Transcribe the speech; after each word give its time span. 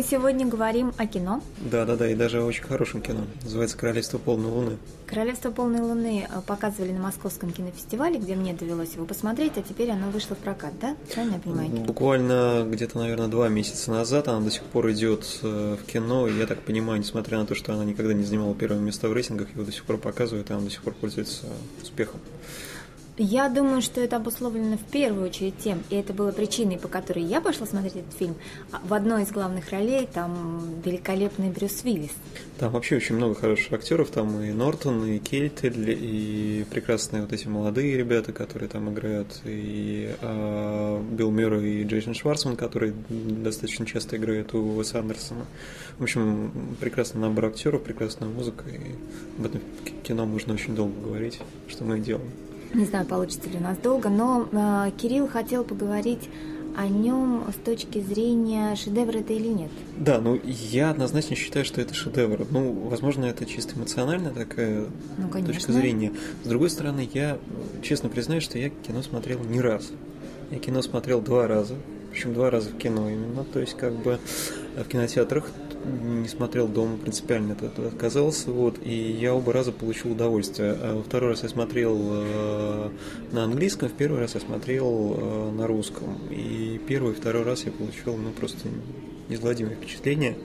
Мы 0.00 0.06
сегодня 0.06 0.46
говорим 0.46 0.94
о 0.96 1.06
кино. 1.06 1.42
Да, 1.58 1.84
да, 1.84 1.94
да, 1.94 2.10
и 2.10 2.14
даже 2.14 2.40
о 2.40 2.46
очень 2.46 2.62
хорошем 2.62 3.02
кино. 3.02 3.20
Называется 3.42 3.76
Королевство 3.76 4.16
полной 4.16 4.48
луны. 4.48 4.78
Королевство 5.04 5.50
полной 5.50 5.80
луны 5.80 6.26
э, 6.26 6.40
показывали 6.46 6.92
на 6.92 7.00
Московском 7.00 7.52
кинофестивале, 7.52 8.18
где 8.18 8.34
мне 8.34 8.54
довелось 8.54 8.94
его 8.94 9.04
посмотреть, 9.04 9.58
а 9.58 9.62
теперь 9.62 9.90
оно 9.90 10.08
вышло 10.08 10.36
в 10.36 10.38
прокат, 10.38 10.72
да? 10.80 10.96
Правильно 11.12 11.34
я 11.34 11.40
понимаю? 11.40 11.68
Буквально 11.68 12.66
где-то, 12.66 12.96
наверное, 12.96 13.28
два 13.28 13.50
месяца 13.50 13.90
назад 13.90 14.28
она 14.28 14.40
до 14.40 14.50
сих 14.50 14.62
пор 14.62 14.90
идет 14.90 15.40
э, 15.42 15.76
в 15.76 15.84
кино, 15.84 16.26
и 16.28 16.32
я 16.32 16.46
так 16.46 16.60
понимаю, 16.60 17.00
несмотря 17.00 17.36
на 17.36 17.44
то, 17.44 17.54
что 17.54 17.74
она 17.74 17.84
никогда 17.84 18.14
не 18.14 18.24
занимала 18.24 18.54
первое 18.54 18.80
место 18.80 19.06
в 19.06 19.12
рейтингах, 19.12 19.50
его 19.54 19.64
до 19.64 19.72
сих 19.72 19.84
пор 19.84 19.98
показывают, 19.98 20.48
и 20.48 20.54
она 20.54 20.62
до 20.62 20.70
сих 20.70 20.82
пор 20.82 20.94
пользуется 20.94 21.44
успехом. 21.82 22.20
Я 23.22 23.50
думаю, 23.50 23.82
что 23.82 24.00
это 24.00 24.16
обусловлено 24.16 24.78
в 24.78 24.90
первую 24.90 25.26
очередь 25.26 25.58
тем, 25.58 25.82
и 25.90 25.96
это 25.96 26.14
было 26.14 26.32
причиной, 26.32 26.78
по 26.78 26.88
которой 26.88 27.22
я 27.22 27.42
пошла 27.42 27.66
смотреть 27.66 27.96
этот 27.96 28.14
фильм. 28.14 28.34
А 28.72 28.80
в 28.82 28.94
одной 28.94 29.24
из 29.24 29.30
главных 29.30 29.68
ролей 29.68 30.08
там 30.10 30.80
великолепный 30.82 31.50
Брюс 31.50 31.84
Уиллис. 31.84 32.12
Там 32.58 32.72
вообще 32.72 32.96
очень 32.96 33.16
много 33.16 33.34
хороших 33.34 33.74
актеров, 33.74 34.08
там 34.08 34.40
и 34.40 34.52
Нортон, 34.52 35.04
и 35.04 35.18
Кельтель, 35.18 35.90
и 35.90 36.64
прекрасные 36.70 37.20
вот 37.20 37.34
эти 37.34 37.46
молодые 37.46 37.94
ребята, 37.98 38.32
которые 38.32 38.70
там 38.70 38.90
играют, 38.90 39.42
и 39.44 40.14
э, 40.18 41.02
Билл 41.10 41.30
Мюррей 41.30 41.82
и 41.82 41.84
Джейсон 41.84 42.14
Шварцман, 42.14 42.56
который 42.56 42.94
достаточно 43.10 43.84
часто 43.84 44.16
играет 44.16 44.54
у 44.54 44.78
Уэса 44.78 44.98
Андерсона. 44.98 45.44
В 45.98 46.02
общем, 46.04 46.74
прекрасный 46.80 47.20
набор 47.20 47.44
актеров, 47.44 47.82
прекрасная 47.82 48.30
музыка, 48.30 48.64
и 48.70 48.94
об 49.38 49.44
этом 49.44 49.60
кино 50.04 50.24
можно 50.24 50.54
очень 50.54 50.74
долго 50.74 50.98
говорить, 51.02 51.38
что 51.68 51.84
мы 51.84 51.98
и 51.98 52.00
делаем. 52.00 52.30
Не 52.74 52.84
знаю, 52.84 53.06
получится 53.06 53.48
ли 53.48 53.58
у 53.58 53.62
нас 53.62 53.78
долго, 53.78 54.08
но 54.08 54.48
э, 54.50 54.90
Кирилл 54.96 55.26
хотел 55.26 55.64
поговорить 55.64 56.28
о 56.76 56.86
нем 56.86 57.44
с 57.50 57.64
точки 57.64 58.00
зрения 58.00 58.76
шедевра 58.76 59.18
это 59.18 59.32
или 59.32 59.48
нет. 59.48 59.70
Да, 59.96 60.20
ну 60.20 60.40
я 60.44 60.90
однозначно 60.90 61.34
считаю, 61.36 61.64
что 61.64 61.80
это 61.80 61.94
шедевр. 61.94 62.46
Ну, 62.50 62.72
возможно, 62.88 63.24
это 63.24 63.44
чисто 63.44 63.76
эмоциональная 63.76 64.32
такая 64.32 64.86
ну, 65.18 65.44
точка 65.44 65.72
зрения. 65.72 66.12
С 66.44 66.48
другой 66.48 66.70
стороны, 66.70 67.08
я 67.12 67.38
честно 67.82 68.08
признаюсь, 68.08 68.44
что 68.44 68.58
я 68.58 68.70
кино 68.70 69.02
смотрел 69.02 69.40
не 69.40 69.60
раз. 69.60 69.90
Я 70.50 70.58
кино 70.58 70.82
смотрел 70.82 71.20
два 71.20 71.46
раза, 71.46 71.74
причем 72.12 72.34
два 72.34 72.50
раза 72.50 72.70
в 72.70 72.78
кино 72.78 73.10
именно. 73.10 73.44
То 73.44 73.60
есть, 73.60 73.76
как 73.76 73.94
бы 73.94 74.18
в 74.76 74.84
кинотеатрах 74.84 75.50
не 75.84 76.28
смотрел 76.28 76.68
дома, 76.68 76.96
принципиально 76.96 77.54
от 77.54 77.62
этого 77.62 77.88
отказался, 77.88 78.50
вот, 78.50 78.76
и 78.84 78.92
я 78.92 79.34
оба 79.34 79.52
раза 79.52 79.72
получил 79.72 80.12
удовольствие. 80.12 80.72
А 80.72 81.02
второй 81.06 81.30
раз 81.30 81.42
я 81.42 81.48
смотрел 81.48 81.98
э, 82.00 82.90
на 83.32 83.44
английском, 83.44 83.88
в 83.88 83.92
первый 83.92 84.20
раз 84.20 84.34
я 84.34 84.40
смотрел 84.40 85.16
э, 85.16 85.50
на 85.52 85.66
русском, 85.66 86.18
и 86.30 86.80
первый 86.86 87.12
и 87.12 87.14
второй 87.14 87.44
раз 87.44 87.64
я 87.64 87.72
получил, 87.72 88.16
ну, 88.16 88.30
просто 88.30 88.68
неизгладимое 89.28 89.76
впечатление, 89.76 90.36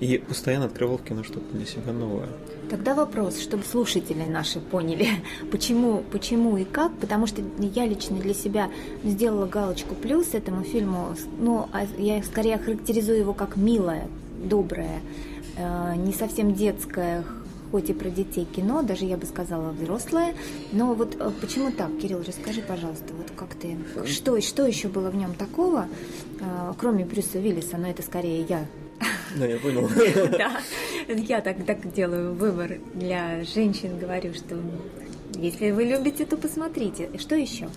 и 0.00 0.18
постоянно 0.18 0.66
открывал 0.66 0.98
в 0.98 1.02
кино 1.02 1.24
что-то 1.24 1.56
для 1.56 1.66
себя 1.66 1.92
новое. 1.92 2.28
Тогда 2.70 2.94
вопрос, 2.94 3.40
чтобы 3.40 3.64
слушатели 3.64 4.22
наши 4.28 4.60
поняли, 4.60 5.08
почему, 5.50 6.04
почему 6.12 6.56
и 6.56 6.64
как, 6.64 6.92
потому 6.98 7.26
что 7.26 7.42
я 7.58 7.86
лично 7.86 8.18
для 8.18 8.34
себя 8.34 8.70
сделала 9.02 9.46
галочку 9.46 9.94
плюс 9.94 10.34
этому 10.34 10.62
фильму, 10.62 11.16
ну, 11.40 11.68
а 11.72 11.86
я 11.98 12.22
скорее 12.22 12.58
характеризую 12.58 13.18
его 13.18 13.34
как 13.34 13.56
милое 13.56 14.08
доброе, 14.48 15.00
э, 15.56 15.94
не 15.96 16.12
совсем 16.12 16.54
детское, 16.54 17.24
хоть 17.70 17.90
и 17.90 17.92
про 17.92 18.08
детей 18.08 18.44
кино, 18.44 18.82
даже 18.82 19.04
я 19.04 19.16
бы 19.16 19.26
сказала 19.26 19.70
взрослое. 19.72 20.34
Но 20.72 20.94
вот 20.94 21.16
э, 21.18 21.30
почему 21.40 21.72
так, 21.72 21.90
Кирилл, 21.98 22.22
расскажи, 22.26 22.62
пожалуйста, 22.62 23.12
вот 23.14 23.32
как 23.36 23.54
ты, 23.54 23.76
что, 24.06 24.40
что 24.40 24.66
еще 24.66 24.88
было 24.88 25.10
в 25.10 25.16
нем 25.16 25.34
такого, 25.34 25.86
э, 26.40 26.72
кроме 26.78 27.04
Брюса 27.04 27.38
Виллиса, 27.38 27.76
но 27.76 27.88
это 27.88 28.02
скорее 28.02 28.42
я 28.42 28.66
да, 29.36 29.46
я 29.46 29.58
понял. 29.58 29.88
Да, 30.38 30.60
я 31.08 31.40
так, 31.40 31.64
так 31.66 31.92
делаю 31.92 32.34
выбор 32.34 32.78
для 32.94 33.42
женщин, 33.44 33.98
говорю, 33.98 34.32
что 34.34 34.56
если 35.36 35.70
вы 35.70 35.84
любите, 35.84 36.24
то 36.26 36.36
посмотрите. 36.36 37.10
Что 37.18 37.34
еще? 37.34 37.68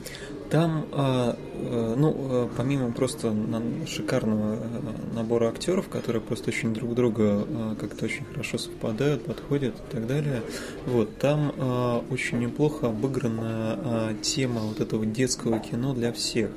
Там, 0.50 0.88
а, 0.94 1.38
а, 1.56 1.96
ну, 1.98 2.16
а, 2.18 2.50
помимо 2.56 2.92
просто 2.92 3.34
шикарного 3.86 4.58
набора 5.14 5.50
актеров, 5.50 5.90
которые 5.90 6.22
просто 6.22 6.50
очень 6.50 6.74
друг 6.74 6.96
друга 6.96 7.76
как-то 7.80 8.06
очень 8.06 8.26
хорошо 8.26 8.58
совпадают, 8.58 9.26
подходят 9.26 9.76
и 9.76 9.92
так 9.92 10.08
далее, 10.08 10.42
вот, 10.86 11.18
там 11.18 11.54
очень 12.10 12.40
неплохо 12.40 12.88
обыграна 12.88 14.16
тема 14.22 14.62
вот 14.62 14.80
этого 14.80 15.06
детского 15.06 15.60
кино 15.60 15.94
для 15.94 16.14
всех. 16.14 16.52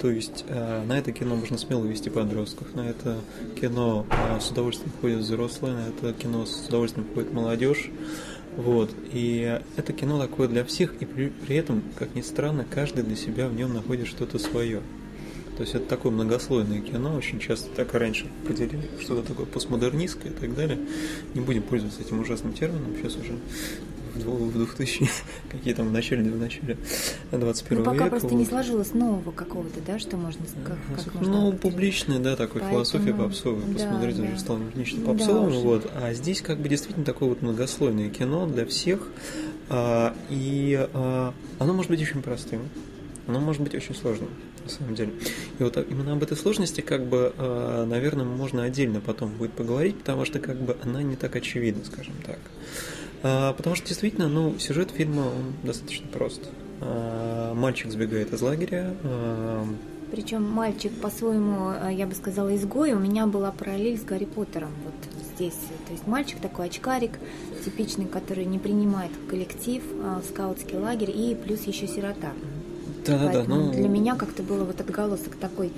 То 0.00 0.10
есть 0.10 0.44
на 0.48 0.98
это 0.98 1.12
кино 1.12 1.36
можно 1.36 1.56
смело 1.56 1.84
вести 1.84 2.10
подростков, 2.10 2.74
на 2.74 2.88
это 2.88 3.18
кино 3.60 4.04
с 4.40 4.50
удовольствием 4.50 4.92
ходят 5.00 5.20
взрослые, 5.20 5.74
на 5.76 5.88
это 5.88 6.12
кино 6.12 6.44
с 6.44 6.66
удовольствием 6.66 7.06
ходит 7.14 7.32
молодежь. 7.32 7.88
Вот. 8.56 8.90
И 9.12 9.60
это 9.76 9.92
кино 9.92 10.20
такое 10.20 10.48
для 10.48 10.64
всех, 10.64 10.94
и 11.00 11.06
при, 11.06 11.28
при 11.28 11.56
этом, 11.56 11.82
как 11.96 12.14
ни 12.14 12.20
странно, 12.20 12.66
каждый 12.68 13.04
для 13.04 13.16
себя 13.16 13.48
в 13.48 13.54
нем 13.54 13.72
находит 13.72 14.06
что-то 14.06 14.38
свое. 14.38 14.80
То 15.56 15.62
есть 15.62 15.74
это 15.74 15.86
такое 15.86 16.10
многослойное 16.12 16.80
кино, 16.80 17.14
очень 17.14 17.38
часто 17.38 17.68
так 17.74 17.92
раньше 17.94 18.26
поделили, 18.46 18.88
что-то 19.00 19.22
такое 19.28 19.44
постмодернистское 19.46 20.32
и 20.32 20.34
так 20.34 20.54
далее. 20.54 20.78
Не 21.34 21.40
будем 21.40 21.62
пользоваться 21.62 22.00
этим 22.00 22.20
ужасным 22.20 22.54
термином, 22.54 22.96
сейчас 22.96 23.16
уже 23.16 23.34
в 24.14 24.52
2000 24.52 25.10
какие 25.50 25.74
там 25.74 25.88
в 25.88 25.92
начале, 25.92 26.30
в 26.30 26.38
начале 26.38 26.76
21 27.30 27.78
ну, 27.78 27.84
пока 27.84 27.96
века. 27.96 28.10
просто 28.10 28.28
вот. 28.28 28.38
не 28.38 28.44
сложилось 28.44 28.94
нового 28.94 29.32
какого-то, 29.32 29.80
да, 29.86 29.98
что 29.98 30.16
можно 30.16 30.44
как, 30.64 30.78
как 31.04 31.14
можно 31.14 31.32
Ну, 31.32 31.52
публичная, 31.52 32.18
да, 32.18 32.36
такой 32.36 32.60
Поэтому... 32.60 32.84
философия 32.84 33.14
попсовая. 33.14 33.64
Да, 33.66 33.72
Посмотреть, 33.74 34.16
да. 34.16 34.22
уже 34.22 34.38
стал 34.38 34.58
нечто 34.74 35.00
попсовым, 35.00 35.52
да, 35.52 35.58
вот. 35.58 35.90
А 35.94 36.12
здесь 36.14 36.40
как 36.42 36.58
бы 36.58 36.68
действительно 36.68 37.04
такое 37.04 37.28
вот 37.28 37.42
многослойное 37.42 38.10
кино 38.10 38.46
для 38.46 38.66
всех. 38.66 39.08
А, 39.68 40.14
и 40.28 40.86
а, 40.92 41.32
оно 41.58 41.72
может 41.72 41.90
быть 41.90 42.02
очень 42.02 42.22
простым, 42.22 42.68
оно 43.26 43.40
может 43.40 43.62
быть 43.62 43.74
очень 43.74 43.94
сложным 43.94 44.28
на 44.64 44.70
самом 44.70 44.94
деле. 44.94 45.12
И 45.58 45.62
вот 45.62 45.76
именно 45.76 46.12
об 46.12 46.22
этой 46.22 46.36
сложности, 46.36 46.80
как 46.80 47.06
бы, 47.06 47.32
а, 47.38 47.86
наверное, 47.86 48.24
можно 48.24 48.64
отдельно 48.64 49.00
потом 49.00 49.30
будет 49.30 49.52
поговорить, 49.52 49.96
потому 49.98 50.24
что 50.24 50.38
как 50.38 50.56
бы 50.60 50.76
она 50.82 51.02
не 51.02 51.16
так 51.16 51.34
очевидна, 51.36 51.84
скажем 51.84 52.14
так. 52.26 52.38
А, 53.22 53.52
потому 53.52 53.76
что 53.76 53.86
действительно, 53.86 54.28
ну, 54.28 54.58
сюжет 54.58 54.90
фильма 54.90 55.22
он 55.22 55.54
достаточно 55.62 56.06
прост. 56.08 56.42
А, 56.80 57.54
мальчик 57.54 57.90
сбегает 57.92 58.32
из 58.32 58.42
лагеря. 58.42 58.94
А, 59.04 59.64
Причем 60.10 60.42
мальчик 60.42 60.92
по-своему, 61.00 61.72
я 61.90 62.06
бы 62.06 62.14
сказала, 62.14 62.54
изгой. 62.56 62.92
У 62.92 62.98
меня 62.98 63.26
была 63.26 63.52
параллель 63.52 63.98
с 63.98 64.02
Гарри 64.02 64.24
Поттером. 64.24 64.70
Вот 64.84 64.94
здесь. 65.34 65.58
То 65.86 65.92
есть 65.92 66.06
мальчик 66.06 66.40
такой 66.40 66.66
очкарик, 66.66 67.12
типичный, 67.64 68.06
который 68.06 68.44
не 68.44 68.58
принимает 68.58 69.10
коллектив, 69.28 69.82
скаутский 70.28 70.76
лагерь 70.78 71.10
и 71.10 71.34
плюс 71.34 71.62
еще 71.62 71.86
сирота. 71.86 72.32
Да, 73.06 73.18
да, 73.18 73.32
да. 73.32 73.44
Ну... 73.46 73.72
Для 73.72 73.88
меня 73.88 74.14
как-то 74.14 74.42
было 74.42 74.64
вот 74.64 74.80
отголосок 74.80 75.36
такой 75.36 75.72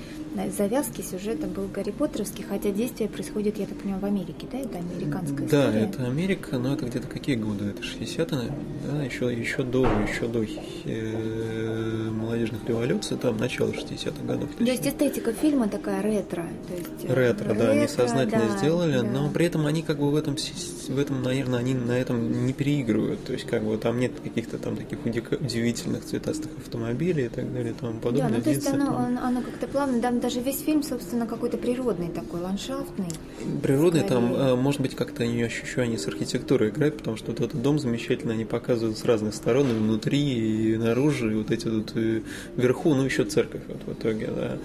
завязки 0.57 1.01
сюжета 1.01 1.47
был 1.47 1.69
Гарри 1.73 1.91
Поттеровский, 1.91 2.45
хотя 2.45 2.71
действие 2.71 3.09
происходит, 3.09 3.59
я 3.59 3.67
так 3.67 3.79
понимаю, 3.79 4.03
в 4.03 4.05
Америке, 4.05 4.47
да? 4.51 4.59
Это 4.59 4.79
американская 4.79 5.39
да, 5.39 5.45
история? 5.45 5.73
Да, 5.73 5.79
это 5.79 6.07
Америка, 6.07 6.59
но 6.59 6.75
это 6.75 6.87
где-то 6.87 7.07
какие 7.07 7.37
годы? 7.37 7.67
Это 7.67 7.83
60-е, 7.83 8.37
наверное, 8.37 8.59
да? 8.87 9.03
Еще, 9.05 9.33
еще 9.33 9.63
до, 9.63 9.87
еще 10.09 10.27
до 10.27 10.45
э, 10.45 12.11
молодежных 12.11 12.67
революций, 12.67 13.17
там 13.17 13.37
начало 13.37 13.71
60-х 13.71 14.25
годов. 14.25 14.51
То 14.59 14.65
есть 14.65 14.87
эстетика 14.87 15.33
фильма 15.33 15.69
такая 15.69 16.03
ретро. 16.03 16.47
То 16.69 16.75
есть, 16.75 17.05
э, 17.05 17.15
ретро, 17.15 17.51
ретро, 17.51 17.55
да, 17.55 17.71
они 17.71 17.89
сознательно 17.89 18.49
да, 18.49 18.59
сделали, 18.59 18.99
да. 18.99 19.03
но 19.03 19.31
при 19.31 19.47
этом 19.47 19.67
они 19.67 19.83
как 19.83 19.99
бы 19.99 20.11
в 20.11 20.17
этом, 20.17 20.37
в 20.37 20.99
этом, 20.99 21.23
наверное, 21.23 21.61
они 21.61 21.75
на 21.75 21.93
этом 21.93 22.47
не 22.47 22.53
переигрывают. 22.53 23.25
То 23.25 23.33
есть 23.33 23.47
как 23.47 23.63
бы 23.63 23.79
там 23.79 24.01
нет 24.01 24.13
каких-то 24.23 24.59
там 24.59 24.77
таких 24.77 24.99
удивительных 25.05 26.05
цветастых 26.05 26.51
автомобилей 26.59 27.14
и 27.23 27.29
так 27.29 27.53
далее 27.53 27.73
и 27.73 27.75
тому 27.75 27.95
подобное. 28.01 28.29
Да, 28.29 28.37
ну 28.37 28.43
то 28.43 28.51
есть 28.51 28.67
оно, 28.67 28.97
оно, 28.97 29.21
оно 29.23 29.43
как-то 29.43 29.67
плавно, 29.67 30.01
да, 30.01 30.11
даже 30.11 30.41
весь 30.41 30.61
фильм, 30.61 30.83
собственно, 30.83 31.27
какой-то 31.27 31.57
природный 31.57 32.09
такой, 32.09 32.41
ландшафтный. 32.41 33.09
Природный 33.63 34.03
там, 34.03 34.35
э, 34.35 34.55
может 34.55 34.81
быть, 34.81 34.95
как-то 34.95 35.27
не 35.27 35.43
ощущение 35.43 35.99
с 35.99 36.07
архитектурой 36.07 36.71
играет, 36.71 36.99
потому 36.99 37.17
что 37.17 37.33
вот 37.33 37.41
этот 37.41 37.63
дом 37.63 37.79
замечательно 37.79 38.33
они 38.33 38.45
показывают 38.45 38.99
с 38.99 39.05
разных 39.05 39.35
сторон, 39.35 39.71
и 39.71 39.75
внутри, 39.75 40.73
и 40.73 40.77
наружу, 40.77 41.31
и 41.31 41.35
вот 41.35 41.51
эти 41.51 41.69
вот 41.69 41.97
и 41.97 42.19
э, 42.19 42.21
вверху, 42.57 42.95
ну, 42.95 43.05
еще 43.05 43.25
церковь 43.25 43.63
вот 43.69 43.83
в 43.87 43.99
итоге, 43.99 44.27
да, 44.27 44.59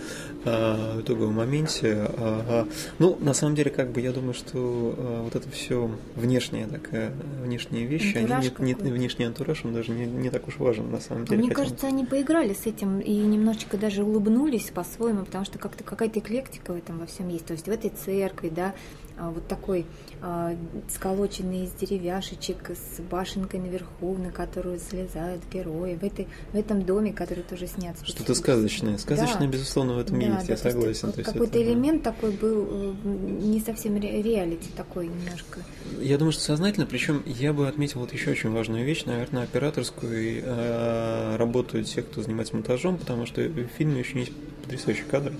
а, 0.45 0.95
в 0.95 1.01
итоговом 1.01 1.35
моменте. 1.35 2.07
А, 2.17 2.67
ну, 2.97 3.17
на 3.19 3.33
самом 3.33 3.55
деле, 3.55 3.71
как 3.71 3.91
бы, 3.91 4.01
я 4.01 4.11
думаю, 4.11 4.33
что 4.33 4.95
а, 4.97 5.23
вот 5.23 5.35
это 5.35 5.49
все 5.49 5.89
внешняя 6.15 6.67
такая, 6.67 7.11
внешние 7.43 7.85
вещи, 7.85 8.17
антураж 8.17 8.51
они 8.57 8.73
не, 8.73 8.83
не, 8.83 8.91
внешний 8.91 9.25
антураж, 9.25 9.65
он 9.65 9.73
даже 9.73 9.91
не, 9.91 10.05
не 10.05 10.29
так 10.29 10.47
уж 10.47 10.57
важен, 10.57 10.89
на 10.91 10.99
самом 10.99 11.25
деле. 11.25 11.43
Мне 11.43 11.51
кажется, 11.51 11.87
они 11.87 12.05
поиграли 12.05 12.38
поиграли 12.39 12.53
с 12.53 12.65
этим 12.65 12.99
и 13.01 13.11
немножечко 13.11 13.77
даже 13.77 14.03
улыбнулись 14.03 14.69
по-своему, 14.69 15.25
потому 15.25 15.43
что 15.43 15.59
как-то 15.59 15.83
какая-то 15.83 16.19
эклектика 16.19 16.71
в 16.71 16.77
этом 16.77 16.99
во 16.99 17.05
всем 17.05 17.27
есть. 17.27 17.45
То 17.45 17.53
есть 17.53 17.65
в 17.65 17.69
этой 17.69 17.89
церкви, 17.89 18.49
да, 18.49 18.73
а, 19.17 19.29
вот 19.29 19.47
такой 19.47 19.85
а, 20.21 20.55
сколоченный 20.89 21.65
из 21.65 21.71
деревяшечек 21.71 22.71
с 22.71 22.99
башенкой 23.01 23.59
наверху, 23.59 24.15
на 24.17 24.31
которую 24.31 24.79
слезают 24.79 25.41
герои. 25.51 25.95
В, 25.95 26.03
этой, 26.03 26.27
в 26.51 26.55
этом 26.55 26.83
доме, 26.83 27.13
который 27.13 27.43
тоже 27.43 27.67
снят. 27.67 27.95
Что-то 28.03 28.35
сказочное. 28.35 28.97
Сказочное, 28.97 29.47
да. 29.47 29.53
безусловно, 29.53 29.93
в 29.93 29.99
этом 29.99 30.19
да, 30.19 30.25
есть, 30.25 30.47
да, 30.47 30.53
я 30.53 30.57
согласен. 30.57 31.13
Вот 31.15 31.25
какой-то 31.25 31.59
это... 31.59 31.63
элемент 31.63 32.03
такой 32.03 32.31
был 32.31 32.67
э, 32.69 32.93
не 33.03 33.61
совсем 33.61 33.95
ре- 33.95 34.21
реалити 34.21 34.69
такой 34.75 35.07
немножко. 35.07 35.61
Я 36.01 36.17
думаю, 36.17 36.33
что 36.33 36.41
сознательно, 36.41 36.85
причем 36.85 37.23
я 37.25 37.53
бы 37.53 37.67
отметил 37.67 38.01
вот 38.01 38.11
еще 38.13 38.31
очень 38.31 38.51
важную 38.51 38.85
вещь, 38.85 39.05
наверное, 39.05 39.43
операторскую 39.43 40.43
э, 40.43 41.35
работу 41.37 41.81
тех, 41.83 42.05
кто 42.07 42.21
занимается 42.21 42.55
монтажом, 42.55 42.97
потому 42.97 43.25
что 43.25 43.41
в 43.41 43.67
фильме 43.77 44.01
очень 44.01 44.19
есть 44.19 44.33
потрясающий 44.63 45.03
кадр. 45.09 45.33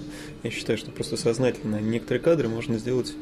Я 0.44 0.52
считаю, 0.52 0.78
что 0.78 0.92
просто 0.92 1.18
сознательно 1.18 1.82
некоторые 1.82 2.22
кадры 2.22 2.48
можно 2.48 2.78
сделать 2.78 3.14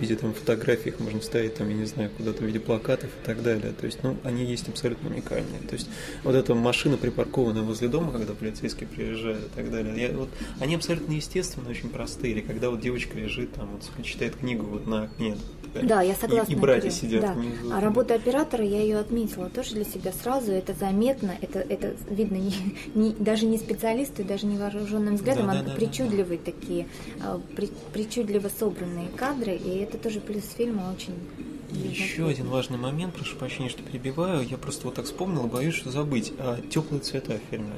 в 0.00 0.02
виде 0.02 0.16
там 0.16 0.32
фотографий, 0.32 0.88
их 0.88 0.98
можно 0.98 1.20
ставить 1.20 1.56
там, 1.56 1.68
я 1.68 1.74
не 1.74 1.84
знаю, 1.84 2.10
куда-то 2.16 2.42
в 2.42 2.46
виде 2.46 2.58
плакатов 2.58 3.10
и 3.10 3.26
так 3.26 3.42
далее. 3.42 3.72
То 3.78 3.84
есть, 3.84 4.02
ну, 4.02 4.16
они 4.24 4.44
есть 4.44 4.66
абсолютно 4.68 5.10
уникальные. 5.10 5.60
То 5.68 5.74
есть, 5.74 5.88
вот 6.24 6.34
эта 6.34 6.54
машина 6.54 6.96
припаркованная 6.96 7.62
возле 7.62 7.88
дома, 7.88 8.10
когда 8.10 8.32
полицейские 8.32 8.88
приезжают 8.88 9.44
и 9.44 9.48
так 9.54 9.70
далее, 9.70 10.08
я, 10.08 10.16
вот, 10.16 10.30
они 10.58 10.74
абсолютно 10.74 11.12
естественные, 11.12 11.70
очень 11.70 11.90
простые. 11.90 12.32
Или 12.32 12.40
когда 12.40 12.70
вот 12.70 12.80
девочка 12.80 13.18
лежит 13.18 13.52
там, 13.52 13.68
вот, 13.72 14.04
читает 14.04 14.36
книгу 14.36 14.64
вот 14.64 14.86
на 14.86 15.02
окне, 15.02 15.36
да, 15.74 16.02
я 16.02 16.14
согласна. 16.14 16.52
И, 16.52 16.56
и 16.56 16.58
братья 16.58 16.90
сидят 16.90 17.22
да. 17.22 17.32
внизу. 17.32 17.72
А 17.72 17.80
работа 17.80 18.14
оператора, 18.14 18.64
я 18.64 18.80
ее 18.80 18.98
отметила 18.98 19.48
тоже 19.48 19.74
для 19.74 19.84
себя 19.84 20.12
сразу. 20.12 20.52
Это 20.52 20.74
заметно, 20.74 21.34
это, 21.40 21.60
это 21.60 21.94
видно 22.08 22.36
не, 22.36 22.52
не, 22.94 23.12
даже 23.12 23.46
не 23.46 23.58
специалисту, 23.58 24.24
даже 24.24 24.46
не 24.46 24.58
вооруженным 24.58 25.16
взглядом, 25.16 25.46
да, 25.46 25.60
а 25.60 25.62
да, 25.62 25.70
причудливые 25.74 26.40
да, 26.44 26.52
такие, 26.52 26.86
а, 27.22 27.40
при, 27.54 27.70
причудливо 27.92 28.48
собранные 28.48 29.08
кадры. 29.16 29.54
И 29.54 29.78
это 29.90 29.98
тоже 29.98 30.20
плюс 30.20 30.44
фильма 30.56 30.94
очень 30.94 31.14
еще 31.72 32.28
один 32.28 32.48
важный 32.48 32.78
момент, 32.78 33.14
прошу 33.14 33.36
прощения, 33.36 33.68
что 33.68 33.82
перебиваю, 33.82 34.46
я 34.46 34.56
просто 34.56 34.86
вот 34.86 34.94
так 34.94 35.04
вспомнил, 35.04 35.46
боюсь, 35.46 35.74
что 35.74 35.90
забыть. 35.90 36.32
А, 36.38 36.60
теплые 36.68 37.00
цвета 37.00 37.38
в 37.38 37.50
фильме. 37.50 37.74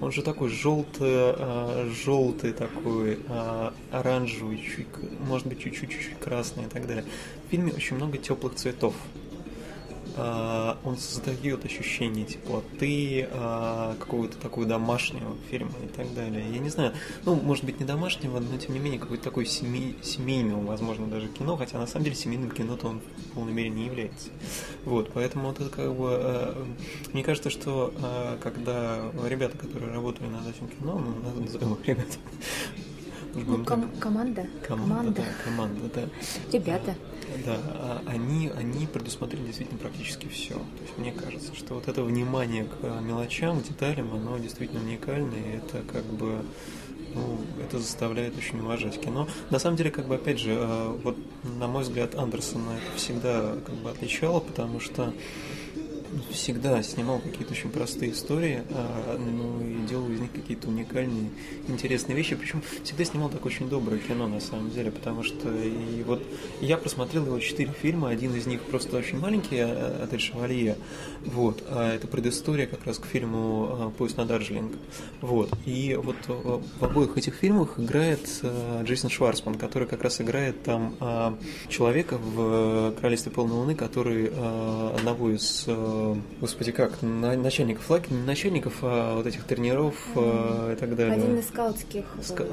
Он 0.00 0.12
же 0.12 0.22
такой 0.22 0.50
желтый, 0.50 1.08
а, 1.10 1.90
желтый 2.04 2.52
такой, 2.52 3.18
а, 3.28 3.74
оранжевый, 3.90 4.58
чуть, 4.58 4.86
может 5.26 5.48
быть, 5.48 5.60
чуть-чуть 5.60 6.18
красный 6.20 6.64
и 6.64 6.68
так 6.68 6.86
далее. 6.86 7.04
В 7.46 7.50
фильме 7.50 7.72
очень 7.72 7.96
много 7.96 8.18
теплых 8.18 8.54
цветов. 8.54 8.94
А, 10.16 10.78
он 10.84 10.96
создает 10.98 11.64
ощущение 11.64 12.24
теплоты, 12.26 13.28
а, 13.32 13.96
какого-то 13.98 14.36
такого 14.36 14.66
домашнего 14.66 15.36
фильма 15.50 15.72
и 15.82 15.88
так 15.88 16.12
далее. 16.14 16.44
Я 16.52 16.58
не 16.58 16.68
знаю, 16.68 16.92
ну, 17.24 17.34
может 17.34 17.64
быть, 17.64 17.80
не 17.80 17.86
домашнего, 17.86 18.38
но 18.38 18.56
тем 18.58 18.74
не 18.74 18.80
менее, 18.80 19.00
какой-то 19.00 19.24
такой 19.24 19.46
семей, 19.46 19.96
семейного, 20.02 20.64
возможно, 20.64 21.06
даже 21.06 21.28
кино, 21.28 21.56
хотя 21.56 21.78
на 21.78 21.86
самом 21.86 22.04
деле 22.04 22.16
семейным 22.16 22.50
кино-то 22.50 22.88
он 22.88 23.00
в 23.00 23.34
полной 23.34 23.52
мере 23.52 23.70
не 23.70 23.86
является. 23.86 24.28
Вот, 24.84 25.10
поэтому 25.14 25.48
вот 25.48 25.60
это 25.60 25.70
как 25.70 25.94
бы, 25.94 26.08
а, 26.10 26.66
мне 27.12 27.22
кажется, 27.24 27.50
что 27.50 27.94
когда 28.42 29.00
ребята, 29.28 29.56
которые 29.56 29.92
работали 29.92 30.26
над 30.28 30.46
этим 30.46 30.68
кино, 30.68 30.98
ну, 30.98 31.40
назовем 31.40 31.74
их 31.74 31.86
ребята, 31.88 32.16
ну, 33.34 33.64
ком- 33.64 33.88
команда. 33.98 34.46
Команда, 34.66 34.66
команда. 34.66 35.12
Да, 35.22 35.24
команда, 35.44 35.80
да. 35.94 36.02
Ребята. 36.52 36.94
Да, 37.44 37.58
а 37.74 38.02
они, 38.06 38.50
они 38.56 38.86
предусмотрели 38.86 39.46
действительно 39.46 39.78
практически 39.78 40.28
все. 40.28 40.54
То 40.54 40.82
есть 40.82 40.98
мне 40.98 41.12
кажется, 41.12 41.54
что 41.54 41.74
вот 41.74 41.88
это 41.88 42.02
внимание 42.02 42.64
к 42.64 43.00
мелочам, 43.00 43.60
к 43.60 43.64
деталям, 43.64 44.12
оно 44.14 44.38
действительно 44.38 44.80
уникальное, 44.80 45.38
и 45.38 45.56
это 45.56 45.82
как 45.90 46.04
бы 46.04 46.44
ну, 47.14 47.38
это 47.62 47.78
заставляет 47.78 48.36
очень 48.36 48.60
уважать 48.60 49.00
кино. 49.00 49.28
На 49.50 49.58
самом 49.58 49.76
деле, 49.76 49.90
как 49.90 50.06
бы, 50.06 50.14
опять 50.14 50.38
же, 50.38 50.52
э, 50.52 50.96
вот, 51.02 51.16
на 51.58 51.66
мой 51.66 51.82
взгляд, 51.82 52.14
Андерсона 52.14 52.70
это 52.70 52.96
всегда 52.96 53.54
как 53.66 53.74
бы 53.76 53.90
отличало, 53.90 54.40
потому 54.40 54.80
что 54.80 55.12
всегда 56.30 56.82
снимал 56.82 57.18
какие-то 57.20 57.52
очень 57.52 57.70
простые 57.70 58.12
истории, 58.12 58.62
а, 58.70 59.18
ну 59.18 59.60
и 59.64 59.86
делал 59.86 60.10
из 60.10 60.20
них 60.20 60.32
какие-то 60.32 60.68
уникальные, 60.68 61.30
интересные 61.68 62.16
вещи. 62.16 62.34
Причем 62.34 62.62
всегда 62.84 63.04
снимал 63.04 63.28
так 63.28 63.44
очень 63.44 63.68
доброе 63.68 63.98
кино 63.98 64.26
на 64.26 64.40
самом 64.40 64.70
деле, 64.70 64.90
потому 64.90 65.22
что 65.22 65.52
и 65.52 66.02
вот 66.02 66.22
я 66.60 66.76
просмотрел 66.76 67.26
его 67.26 67.38
четыре 67.38 67.72
фильма, 67.72 68.10
один 68.10 68.34
из 68.34 68.46
них 68.46 68.62
просто 68.62 68.96
очень 68.96 69.18
маленький, 69.18 69.58
а, 69.60 70.02
«Отель 70.04 70.20
Шевалье», 70.20 70.76
вот, 71.24 71.62
а 71.68 71.94
это 71.94 72.06
предыстория 72.06 72.66
как 72.66 72.84
раз 72.86 72.98
к 72.98 73.06
фильму 73.06 73.68
а, 73.70 73.90
«Поезд 73.90 74.16
на 74.16 74.26
Дарджлинг», 74.26 74.72
вот, 75.20 75.50
и 75.66 75.98
вот 76.02 76.16
в 76.26 76.84
обоих 76.84 77.16
этих 77.16 77.34
фильмах 77.34 77.78
играет 77.78 78.28
Джейсон 78.82 79.10
Шварцман, 79.10 79.54
который 79.54 79.88
как 79.88 80.02
раз 80.02 80.20
играет 80.20 80.62
там 80.62 81.38
человека 81.68 82.18
в 82.18 82.94
«Королевстве 82.96 83.32
полной 83.32 83.54
луны», 83.54 83.74
который 83.74 84.30
одного 84.96 85.30
из 85.30 85.66
господи, 86.40 86.72
как, 86.72 87.02
начальников 87.02 87.88
лагеря, 87.90 88.14
не 88.14 88.26
начальников, 88.26 88.78
а 88.82 89.16
вот 89.16 89.26
этих 89.26 89.44
тренеров 89.44 89.94
mm-hmm. 90.14 90.72
и 90.72 90.76
так 90.76 90.96
далее. 90.96 91.14
Один 91.14 91.38
из 91.38 91.48
скаутских. 91.48 92.04
Ска... 92.22 92.44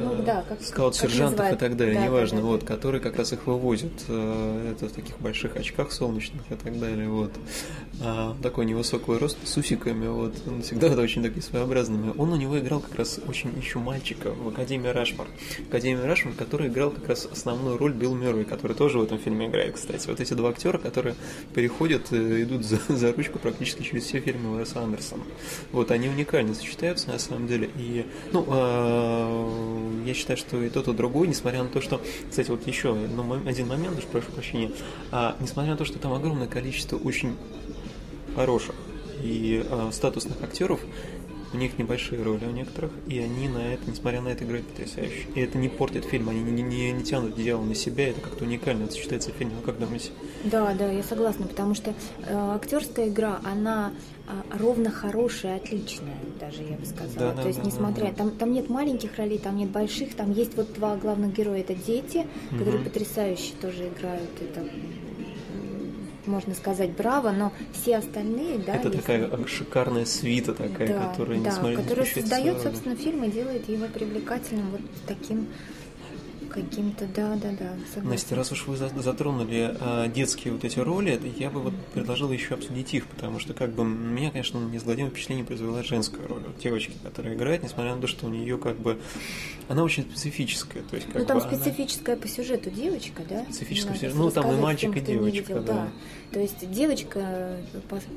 Ну 0.00 0.22
да, 0.24 0.44
как 0.48 0.60
Скаут-сержантов 0.62 1.52
и 1.52 1.56
так 1.56 1.76
далее, 1.76 1.96
да, 1.96 2.06
неважно, 2.06 2.38
да, 2.38 2.42
да, 2.42 2.48
вот, 2.48 2.64
которые 2.64 3.00
как 3.00 3.16
раз 3.16 3.32
их 3.32 3.46
вывозят. 3.46 3.92
Э, 4.08 4.72
это 4.72 4.88
в 4.88 4.92
таких 4.92 5.18
больших 5.20 5.56
очках 5.56 5.92
солнечных 5.92 6.42
и 6.50 6.54
так 6.54 6.78
далее, 6.78 7.08
вот. 7.08 7.32
А, 8.00 8.36
такой 8.42 8.64
невысокий 8.66 9.16
рост 9.16 9.38
с 9.44 9.56
усиками, 9.56 10.06
вот. 10.06 10.34
Он 10.46 10.62
всегда 10.62 10.88
это 10.88 11.00
очень 11.02 11.22
такие 11.22 11.42
своеобразными. 11.42 12.12
Он 12.16 12.32
у 12.32 12.36
него 12.36 12.58
играл 12.58 12.80
как 12.80 12.96
раз 12.96 13.20
очень 13.28 13.52
еще 13.56 13.78
мальчика 13.78 14.30
в 14.30 14.48
Академии 14.48 14.88
Рашмар. 14.88 15.28
Академия 15.68 16.04
Рашмар, 16.04 16.34
который 16.34 16.68
играл 16.68 16.90
как 16.90 17.08
раз 17.08 17.28
основную 17.30 17.78
роль 17.78 17.92
Билл 17.92 18.14
Мюррей, 18.14 18.44
который 18.44 18.76
тоже 18.76 18.98
в 18.98 19.02
этом 19.02 19.18
фильме 19.18 19.46
играет, 19.46 19.74
кстати. 19.74 20.06
Вот 20.08 20.20
эти 20.20 20.34
два 20.34 20.50
актера, 20.50 20.78
которые 20.78 21.14
переходят, 21.54 22.12
э, 22.12 22.42
идут 22.62 22.86
за, 22.88 22.96
за 22.96 23.12
ручку 23.12 23.38
практически 23.38 23.82
через 23.82 24.04
все 24.04 24.20
фильмы 24.20 24.58
Уэса 24.58 24.80
Андерсона. 24.82 25.24
Вот, 25.72 25.90
они 25.90 26.08
уникально 26.08 26.54
сочетаются 26.54 27.08
на 27.08 27.18
самом 27.18 27.46
деле. 27.46 27.70
И, 27.76 28.06
ну, 28.32 28.44
э, 28.48 30.02
я 30.06 30.14
считаю, 30.14 30.36
что 30.36 30.62
и 30.62 30.68
тот, 30.70 30.88
и 30.88 30.92
другой, 30.92 31.28
несмотря 31.28 31.62
на 31.62 31.68
то, 31.68 31.80
что, 31.80 32.00
кстати, 32.28 32.50
вот 32.50 32.66
еще 32.66 32.92
один 32.92 33.68
момент, 33.68 33.98
уж 33.98 34.04
прошу 34.04 34.30
прощения, 34.32 34.70
а, 35.10 35.36
несмотря 35.40 35.72
на 35.72 35.76
то, 35.76 35.84
что 35.84 35.98
там 35.98 36.12
огромное 36.12 36.48
количество 36.48 36.96
очень 36.96 37.36
хороших 38.34 38.74
и 39.22 39.64
э, 39.68 39.90
статусных 39.92 40.42
актеров, 40.42 40.80
у 41.52 41.56
них 41.56 41.78
небольшие 41.78 42.22
роли 42.22 42.44
у 42.44 42.50
некоторых, 42.50 42.92
и 43.06 43.18
они 43.18 43.48
на 43.48 43.74
это, 43.74 43.90
несмотря 43.90 44.20
на 44.20 44.28
это, 44.28 44.44
играют 44.44 44.66
потрясающе. 44.66 45.26
И 45.34 45.40
это 45.40 45.58
не 45.58 45.68
портит 45.68 46.04
фильм, 46.04 46.28
они 46.28 46.40
не, 46.40 46.62
не, 46.62 46.92
не 46.92 47.02
тянут 47.02 47.36
дело 47.36 47.62
на 47.62 47.74
себя, 47.74 48.08
это 48.08 48.20
как-то 48.20 48.44
уникально, 48.44 48.84
это 48.84 48.96
считается 48.96 49.30
фильмом, 49.32 49.62
как 49.64 49.78
думаете? 49.78 50.10
Да, 50.44 50.74
да, 50.74 50.90
я 50.90 51.02
согласна, 51.02 51.46
потому 51.46 51.74
что 51.74 51.90
э, 51.90 51.94
актерская 52.54 53.08
игра, 53.08 53.40
она 53.44 53.92
э, 54.26 54.58
ровно 54.58 54.90
хорошая, 54.90 55.56
отличная, 55.56 56.16
даже 56.40 56.62
я 56.62 56.76
бы 56.76 56.86
сказала. 56.86 57.34
Да, 57.34 57.42
То 57.42 57.48
есть, 57.48 57.60
да, 57.60 57.66
несмотря, 57.66 58.04
да, 58.04 58.10
да. 58.10 58.16
Там, 58.16 58.30
там 58.30 58.52
нет 58.52 58.68
маленьких 58.68 59.16
ролей, 59.16 59.38
там 59.38 59.56
нет 59.56 59.70
больших, 59.70 60.14
там 60.14 60.32
есть 60.32 60.56
вот 60.56 60.72
два 60.74 60.96
главных 60.96 61.34
героя, 61.34 61.60
это 61.60 61.74
дети, 61.74 62.26
угу. 62.50 62.58
которые 62.58 62.84
потрясающе 62.84 63.52
тоже 63.60 63.88
играют, 63.88 64.30
это 64.40 64.64
можно 66.26 66.54
сказать, 66.54 66.90
браво, 66.90 67.30
но 67.30 67.52
все 67.72 67.96
остальные, 67.96 68.58
да. 68.58 68.76
Это 68.76 68.88
если... 68.88 69.00
такая 69.00 69.46
шикарная 69.46 70.04
свита 70.04 70.54
такая, 70.54 70.88
да, 70.88 71.08
которая, 71.08 71.40
да, 71.40 71.50
несмотря 71.50 71.76
которая 71.76 72.06
создает, 72.06 72.60
собственно, 72.60 72.96
фильм 72.96 73.24
и 73.24 73.30
делает 73.30 73.68
его 73.68 73.86
привлекательным 73.86 74.70
вот 74.70 74.80
таким 75.06 75.48
каким-то, 76.52 77.06
да, 77.06 77.34
да, 77.36 77.50
да. 77.50 77.72
Согласна. 77.88 78.10
Настя, 78.10 78.36
раз 78.36 78.52
уж 78.52 78.66
вы 78.66 78.76
затронули 78.76 79.76
а, 79.80 80.08
детские 80.08 80.52
вот 80.52 80.64
эти 80.64 80.78
роли, 80.78 81.20
я 81.38 81.50
бы 81.50 81.60
вот 81.60 81.74
предложил 81.94 82.30
еще 82.30 82.54
обсудить 82.54 82.94
их, 82.94 83.06
потому 83.06 83.38
что 83.38 83.54
как 83.54 83.72
бы 83.72 83.84
меня, 83.84 84.30
конечно, 84.30 84.58
неизгладимое 84.58 85.10
впечатление 85.10 85.44
произвела 85.44 85.82
женская 85.82 86.26
роль 86.26 86.42
вот, 86.46 86.58
девочки, 86.58 86.92
которая 87.02 87.34
играет, 87.34 87.62
несмотря 87.62 87.94
на 87.94 88.00
то, 88.00 88.06
что 88.06 88.26
у 88.26 88.28
нее 88.28 88.58
как 88.58 88.76
бы 88.76 88.98
она 89.68 89.82
очень 89.82 90.04
специфическая, 90.04 90.82
то 90.82 90.96
есть 90.96 91.08
как 91.08 91.16
ну 91.16 91.24
там 91.24 91.38
бы 91.38 91.44
специфическая 91.44 92.14
она... 92.16 92.22
по 92.22 92.28
сюжету 92.28 92.70
девочка, 92.70 93.22
да? 93.28 93.44
Специфическая, 93.44 93.96
сюжет. 93.96 94.14
ну 94.14 94.30
там 94.30 94.52
и 94.52 94.60
мальчик, 94.60 94.94
тем, 94.94 95.02
и 95.02 95.06
девочка, 95.06 95.54
видел, 95.54 95.62
да. 95.62 95.72
да. 95.72 95.88
То 96.32 96.40
есть 96.40 96.70
девочка 96.70 97.58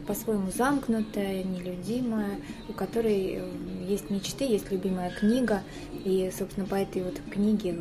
по-своему 0.07 0.49
замкнутая, 0.55 1.43
нелюдимая, 1.43 2.39
у 2.69 2.73
которой 2.73 3.39
э, 3.39 3.49
есть 3.87 4.09
мечты, 4.09 4.45
есть 4.45 4.71
любимая 4.71 5.11
книга, 5.11 5.63
и, 6.05 6.31
собственно, 6.37 6.65
по 6.65 6.75
этой 6.75 7.03
вот 7.03 7.15
книге 7.29 7.77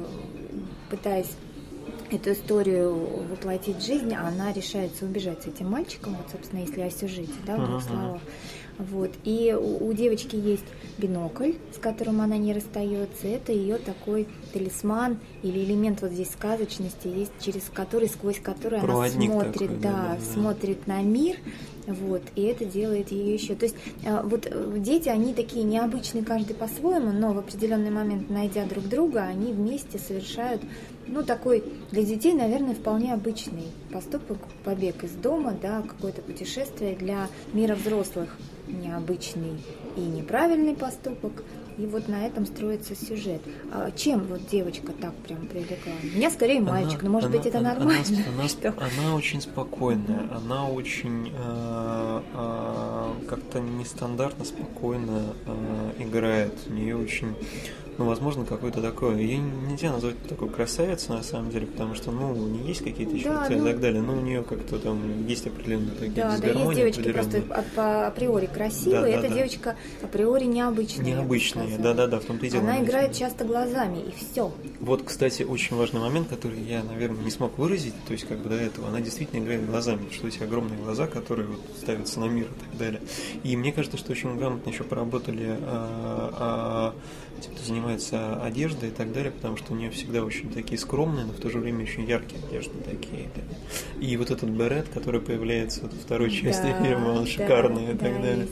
пытаясь 0.94 1.30
эту 2.10 2.32
историю 2.32 2.94
воплотить 3.30 3.78
в 3.78 3.84
жизнь, 3.84 4.14
она 4.14 4.52
решается 4.52 5.04
убежать 5.04 5.42
с 5.42 5.46
этим 5.46 5.70
мальчиком, 5.70 6.14
вот, 6.14 6.30
собственно, 6.30 6.60
если 6.60 6.82
о 6.82 6.90
сюжете, 6.90 7.32
да, 7.46 7.56
в 7.56 7.66
двух 7.66 7.82
словах. 7.82 8.20
Вот. 8.78 9.10
И 9.22 9.56
у, 9.56 9.88
у 9.88 9.92
девочки 9.92 10.34
есть 10.34 10.64
бинокль, 10.98 11.52
с 11.74 11.78
которым 11.78 12.20
она 12.20 12.36
не 12.36 12.52
расстается. 12.52 13.26
Это 13.28 13.52
ее 13.52 13.78
такой 13.78 14.26
талисман 14.52 15.18
или 15.42 15.60
элемент 15.60 16.02
вот 16.02 16.10
здесь 16.10 16.30
сказочности 16.30 17.06
есть, 17.06 17.32
через 17.40 17.62
который, 17.72 18.08
сквозь 18.08 18.40
который 18.40 18.80
Проводник 18.80 19.30
она 19.30 19.40
смотрит, 19.40 19.52
такой, 19.52 19.76
да, 19.76 19.90
да, 19.90 20.16
да, 20.18 20.32
смотрит 20.32 20.86
на 20.86 21.02
мир 21.02 21.36
Вот, 21.86 22.22
и 22.34 22.42
это 22.42 22.64
делает 22.64 23.12
ее 23.12 23.34
еще. 23.34 23.54
То 23.54 23.66
есть 23.66 23.76
э, 24.04 24.22
вот 24.22 24.46
э, 24.46 24.74
дети, 24.78 25.08
они 25.08 25.34
такие 25.34 25.64
необычные 25.64 26.24
каждый 26.24 26.54
по-своему, 26.54 27.12
но 27.12 27.32
в 27.32 27.38
определенный 27.38 27.90
момент, 27.90 28.30
найдя 28.30 28.64
друг 28.64 28.88
друга, 28.88 29.24
они 29.24 29.52
вместе 29.52 29.98
совершают, 29.98 30.62
ну, 31.06 31.22
такой 31.22 31.62
для 31.90 32.02
детей, 32.02 32.32
наверное, 32.32 32.74
вполне 32.74 33.12
обычный 33.12 33.66
поступок, 33.92 34.38
побег 34.64 35.04
из 35.04 35.12
дома, 35.12 35.54
да, 35.60 35.82
какое-то 35.82 36.22
путешествие 36.22 36.96
для 36.96 37.28
мира 37.52 37.74
взрослых 37.74 38.30
необычный 38.66 39.62
и 39.96 40.00
неправильный 40.00 40.74
поступок, 40.74 41.44
и 41.78 41.86
вот 41.86 42.08
на 42.08 42.26
этом 42.26 42.46
строится 42.46 42.94
сюжет. 42.94 43.42
А 43.72 43.90
чем 43.90 44.24
вот 44.24 44.46
девочка 44.46 44.92
так 44.92 45.14
прям 45.16 45.46
привлекла? 45.46 45.92
Меня 46.02 46.30
скорее 46.30 46.60
мальчик, 46.60 47.00
она, 47.00 47.04
но 47.04 47.10
может 47.10 47.30
она, 47.30 47.38
быть 47.38 47.46
это 47.46 47.58
она, 47.58 47.74
нормально. 47.74 48.04
Она, 48.28 48.44
она, 48.62 48.88
она 49.06 49.14
очень 49.16 49.40
спокойная, 49.40 50.28
она 50.34 50.68
очень 50.68 51.32
э, 51.34 52.22
э, 52.34 53.26
как-то 53.28 53.60
нестандартно 53.60 54.44
спокойно 54.44 55.34
э, 55.46 55.92
играет. 55.98 56.54
У 56.68 56.72
нее 56.72 56.96
очень 56.96 57.34
ну, 57.98 58.06
возможно, 58.06 58.44
какой-то 58.44 58.80
такой. 58.82 59.16
Ее 59.22 59.38
нельзя 59.38 59.92
назвать 59.92 60.20
такой 60.28 60.48
красавицей, 60.48 61.14
на 61.14 61.22
самом 61.22 61.50
деле, 61.50 61.66
потому 61.66 61.94
что, 61.94 62.10
ну, 62.10 62.32
у 62.32 62.46
нее 62.46 62.68
есть 62.68 62.82
какие-то 62.82 63.14
еще 63.14 63.28
да, 63.28 63.46
ну, 63.50 63.56
и 63.56 63.72
так 63.72 63.80
далее, 63.80 64.02
но 64.02 64.14
у 64.14 64.20
нее 64.20 64.42
как-то 64.42 64.78
там 64.78 65.26
есть 65.26 65.46
определенные 65.46 65.92
такие 65.92 66.14
Да, 66.14 66.36
да, 66.38 66.48
есть 66.48 66.74
девочки 66.74 67.12
просто 67.12 67.42
по 67.74 68.06
априори 68.06 68.46
красивые, 68.46 69.00
да, 69.00 69.02
да, 69.02 69.08
эта 69.08 69.28
да. 69.28 69.34
девочка 69.34 69.76
априори 70.02 70.44
необычная. 70.44 71.04
Необычная, 71.04 71.78
да-да-да, 71.78 72.20
в 72.20 72.24
том-то 72.24 72.46
и 72.46 72.50
дело. 72.50 72.62
Она 72.62 72.82
играет 72.82 73.14
часто 73.14 73.44
глазами, 73.44 73.98
и 73.98 74.12
все. 74.12 74.52
Вот, 74.80 75.02
кстати, 75.02 75.42
очень 75.42 75.76
важный 75.76 76.00
момент, 76.00 76.28
который 76.28 76.60
я, 76.60 76.82
наверное, 76.82 77.22
не 77.22 77.30
смог 77.30 77.58
выразить, 77.58 77.94
то 78.06 78.12
есть 78.12 78.26
как 78.26 78.38
бы 78.38 78.48
до 78.48 78.56
этого, 78.56 78.88
она 78.88 79.00
действительно 79.00 79.42
играет 79.42 79.66
глазами, 79.66 80.08
что 80.10 80.28
эти 80.28 80.42
огромные 80.42 80.78
глаза, 80.78 81.06
которые 81.06 81.48
вот 81.48 81.60
ставятся 81.78 82.20
на 82.20 82.26
мир 82.26 82.46
и 82.46 82.64
так 82.64 82.78
далее. 82.78 83.00
И 83.42 83.56
мне 83.56 83.72
кажется, 83.72 83.96
что 83.96 84.12
очень 84.12 84.36
грамотно 84.36 84.70
еще 84.70 84.84
поработали 84.84 85.56
а, 85.62 86.94
а, 87.33 87.33
те, 87.40 87.50
кто 87.50 87.62
занимается 87.64 88.42
одеждой 88.42 88.90
и 88.90 88.92
так 88.92 89.12
далее, 89.12 89.30
потому 89.30 89.56
что 89.56 89.72
у 89.72 89.76
нее 89.76 89.90
всегда 89.90 90.22
очень 90.24 90.50
такие 90.50 90.78
скромные, 90.78 91.24
но 91.24 91.32
в 91.32 91.36
то 91.36 91.50
же 91.50 91.58
время 91.58 91.82
очень 91.82 92.04
яркие 92.04 92.42
одежды 92.44 92.72
такие. 92.84 93.28
И 94.00 94.16
вот 94.16 94.30
этот 94.30 94.50
берет, 94.50 94.88
который 94.88 95.20
появляется 95.20 95.82
во 95.82 95.88
второй 95.88 96.30
части 96.30 96.62
да, 96.66 96.82
фильма, 96.82 97.08
он 97.08 97.24
да, 97.24 97.30
шикарный 97.30 97.86
да, 97.86 97.92
и 97.92 97.96
так 97.96 98.22
далее. 98.22 98.46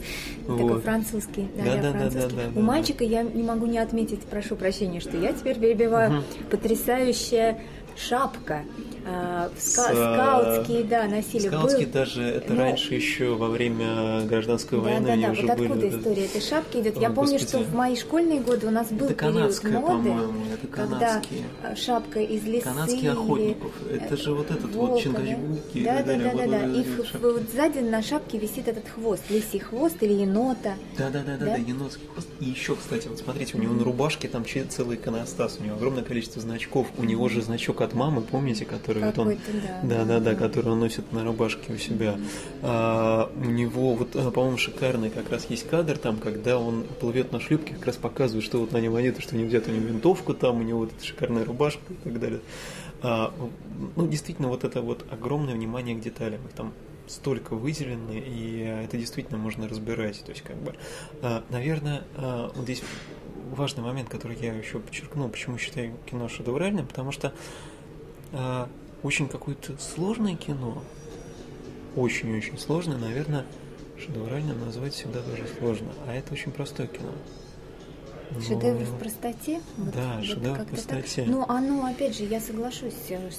Вот. 0.47 0.57
Такой 0.57 0.81
французский. 0.81 1.47
Да, 1.55 1.63
да, 1.63 1.81
да, 1.81 1.91
французский. 1.91 2.35
да, 2.35 2.43
да, 2.43 2.51
да. 2.53 2.59
У 2.59 2.63
мальчика 2.63 3.03
я 3.03 3.23
не 3.23 3.43
могу 3.43 3.65
не 3.65 3.79
отметить, 3.79 4.21
прошу 4.21 4.55
прощения, 4.55 4.99
что 4.99 5.17
я 5.17 5.33
теперь 5.33 5.59
перебиваю, 5.59 6.19
угу. 6.19 6.23
потрясающая 6.51 7.59
шапка 7.95 8.63
а, 9.05 9.49
ска- 9.57 9.91
скаутские, 9.91 10.83
да, 10.83 11.07
носили. 11.07 11.47
Скаутские 11.47 11.87
Был... 11.87 11.93
даже, 11.93 12.23
это 12.23 12.53
ну, 12.53 12.59
раньше 12.59 12.95
еще 12.95 13.35
во 13.35 13.49
время 13.49 14.21
гражданской 14.25 14.77
да, 14.77 14.83
войны 14.83 15.05
да, 15.07 15.13
они 15.13 15.25
да, 15.25 15.31
уже 15.31 15.41
вот 15.47 15.57
были. 15.57 15.67
откуда 15.67 15.89
история 15.89 16.25
этой 16.25 16.41
шапки 16.41 16.77
идет? 16.77 16.97
О, 16.97 17.01
Я 17.01 17.09
помню, 17.09 17.39
что 17.39 17.59
в 17.59 17.73
мои 17.73 17.95
школьные 17.95 18.39
годы 18.39 18.67
у 18.67 18.71
нас 18.71 18.89
был 18.91 19.07
это 19.07 19.15
период 19.15 19.63
моды, 19.63 20.13
это 20.53 20.67
когда 20.67 21.21
шапка 21.75 22.19
из 22.19 22.43
лисы 22.43 22.63
Канадские 22.63 23.11
охотников, 23.11 23.71
это 23.91 24.17
же 24.17 24.33
вот 24.33 24.51
этот 24.51 24.73
волка, 24.73 24.93
вот 24.93 25.01
Чингачгуки. 25.01 25.83
Да, 25.83 26.03
да, 26.03 26.15
да, 26.15 26.31
да, 26.33 26.47
да, 26.47 26.65
и 26.65 26.85
вот 27.21 27.43
сзади 27.53 27.79
на 27.79 28.01
шапке 28.01 28.37
висит 28.37 28.67
этот 28.67 28.87
хвост, 28.87 29.23
лисий 29.29 29.59
хвост 29.59 30.01
или 30.01 30.13
енота. 30.13 30.75
Да, 30.97 31.09
да, 31.09 31.23
да, 31.23 31.37
да, 31.37 31.45
да, 31.45 31.55
енотский 31.55 32.07
хвост. 32.13 32.27
И 32.39 32.45
еще, 32.45 32.75
кстати, 32.75 33.07
вот 33.07 33.19
смотрите, 33.19 33.57
у 33.57 33.61
него 33.61 33.73
на 33.73 33.83
рубашке 33.83 34.27
там 34.27 34.45
целый 34.69 34.97
иконостас, 34.97 35.57
у 35.59 35.63
него 35.63 35.75
огромное 35.75 36.03
количество 36.03 36.41
значков, 36.41 36.87
у 36.97 37.03
него 37.03 37.27
же 37.29 37.41
значок 37.41 37.81
от 37.81 37.93
мамы, 37.93 38.21
помните, 38.21 38.65
который 38.65 38.92
вот 38.99 39.17
он 39.19 39.37
да, 39.83 40.05
да, 40.05 40.19
да, 40.19 40.35
который 40.35 40.71
он 40.71 40.79
носит 40.79 41.11
на 41.11 41.23
рубашке 41.23 41.73
у 41.73 41.77
себя. 41.77 42.17
А, 42.61 43.31
у 43.35 43.45
него 43.45 43.95
вот, 43.95 44.15
а, 44.15 44.31
по-моему, 44.31 44.57
шикарный 44.57 45.09
как 45.09 45.29
раз 45.29 45.45
есть 45.49 45.67
кадр 45.67 45.97
там, 45.97 46.17
когда 46.17 46.57
он 46.57 46.85
плывет 46.99 47.31
на 47.31 47.39
шлюпке, 47.39 47.75
как 47.75 47.85
раз 47.87 47.97
показывает, 47.97 48.43
что 48.43 48.59
вот 48.59 48.71
на 48.71 48.77
нем 48.77 48.95
одето, 48.95 49.21
что 49.21 49.35
него 49.35 49.47
где-то 49.47 49.71
у 49.71 49.73
него 49.73 49.87
винтовку 49.87 50.33
там, 50.33 50.59
у 50.59 50.63
него 50.63 50.79
вот 50.79 50.91
эта 50.95 51.05
шикарная 51.05 51.45
рубашка 51.45 51.81
и 51.89 51.95
так 51.95 52.19
далее. 52.19 52.41
А, 53.01 53.33
ну, 53.95 54.07
действительно, 54.07 54.47
вот 54.47 54.63
это 54.63 54.81
вот 54.81 55.05
огромное 55.11 55.53
внимание 55.53 55.95
к 55.95 55.99
деталям. 55.99 56.45
Их 56.45 56.53
там 56.53 56.73
столько 57.07 57.55
выделены, 57.55 58.23
и 58.25 58.59
это 58.85 58.97
действительно 58.97 59.37
можно 59.37 59.67
разбирать. 59.67 60.23
То 60.23 60.31
есть, 60.31 60.41
как 60.41 60.55
бы, 60.55 60.73
а, 61.21 61.43
наверное, 61.49 62.03
а, 62.15 62.51
вот 62.55 62.63
здесь 62.63 62.81
важный 63.51 63.83
момент, 63.83 64.09
который 64.09 64.37
я 64.37 64.53
еще 64.53 64.79
подчеркнул, 64.79 65.29
почему 65.29 65.57
считаю 65.57 65.93
кино 66.09 66.27
шедевральным, 66.27 66.87
потому 66.87 67.11
что 67.11 67.33
очень 69.03 69.27
какое-то 69.27 69.77
сложное 69.77 70.35
кино, 70.35 70.81
очень-очень 71.95 72.57
сложное, 72.57 72.97
наверное, 72.97 73.45
шедевральным 73.99 74.59
назвать 74.65 74.93
всегда 74.93 75.21
тоже 75.21 75.45
сложно, 75.59 75.91
а 76.07 76.13
это 76.13 76.33
очень 76.33 76.51
простое 76.51 76.87
кино. 76.87 77.11
Но... 78.31 78.41
Шедевр 78.41 78.83
в 78.83 78.97
простоте? 78.97 79.61
Вот, 79.77 79.93
да, 79.93 80.15
вот 80.15 80.25
шедевр 80.25 80.59
в 80.63 80.67
простоте. 80.67 81.21
Так. 81.23 81.27
Ну, 81.27 81.45
оно, 81.47 81.85
опять 81.85 82.17
же, 82.17 82.23
я 82.23 82.39
соглашусь 82.39 82.93
Э, 83.09 83.29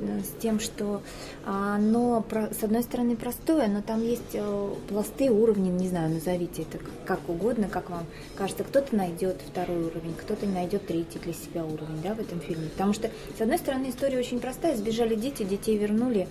с 0.00 0.40
тем, 0.40 0.60
что 0.60 1.02
оно, 1.44 2.24
с 2.30 2.62
одной 2.62 2.82
стороны, 2.82 3.16
простое, 3.16 3.68
но 3.68 3.82
там 3.82 4.02
есть 4.02 4.34
э, 4.34 4.74
пласты, 4.88 5.30
уровни, 5.30 5.68
не 5.70 5.88
знаю, 5.88 6.10
назовите 6.10 6.62
это 6.62 6.78
как 7.04 7.20
угодно, 7.28 7.68
как 7.68 7.90
вам 7.90 8.06
кажется. 8.36 8.64
Кто-то 8.64 8.94
найдет 8.96 9.40
второй 9.46 9.78
уровень, 9.78 10.14
кто-то 10.14 10.46
найдет 10.46 10.86
третий 10.86 11.18
для 11.18 11.32
себя 11.32 11.64
уровень 11.64 12.00
да, 12.02 12.14
в 12.14 12.20
этом 12.20 12.40
фильме. 12.40 12.68
Потому 12.70 12.92
что, 12.92 13.10
с 13.36 13.40
одной 13.40 13.58
стороны, 13.58 13.90
история 13.90 14.18
очень 14.18 14.40
простая. 14.40 14.76
Сбежали 14.76 15.14
дети, 15.14 15.42
детей 15.42 15.76
вернули. 15.76 16.28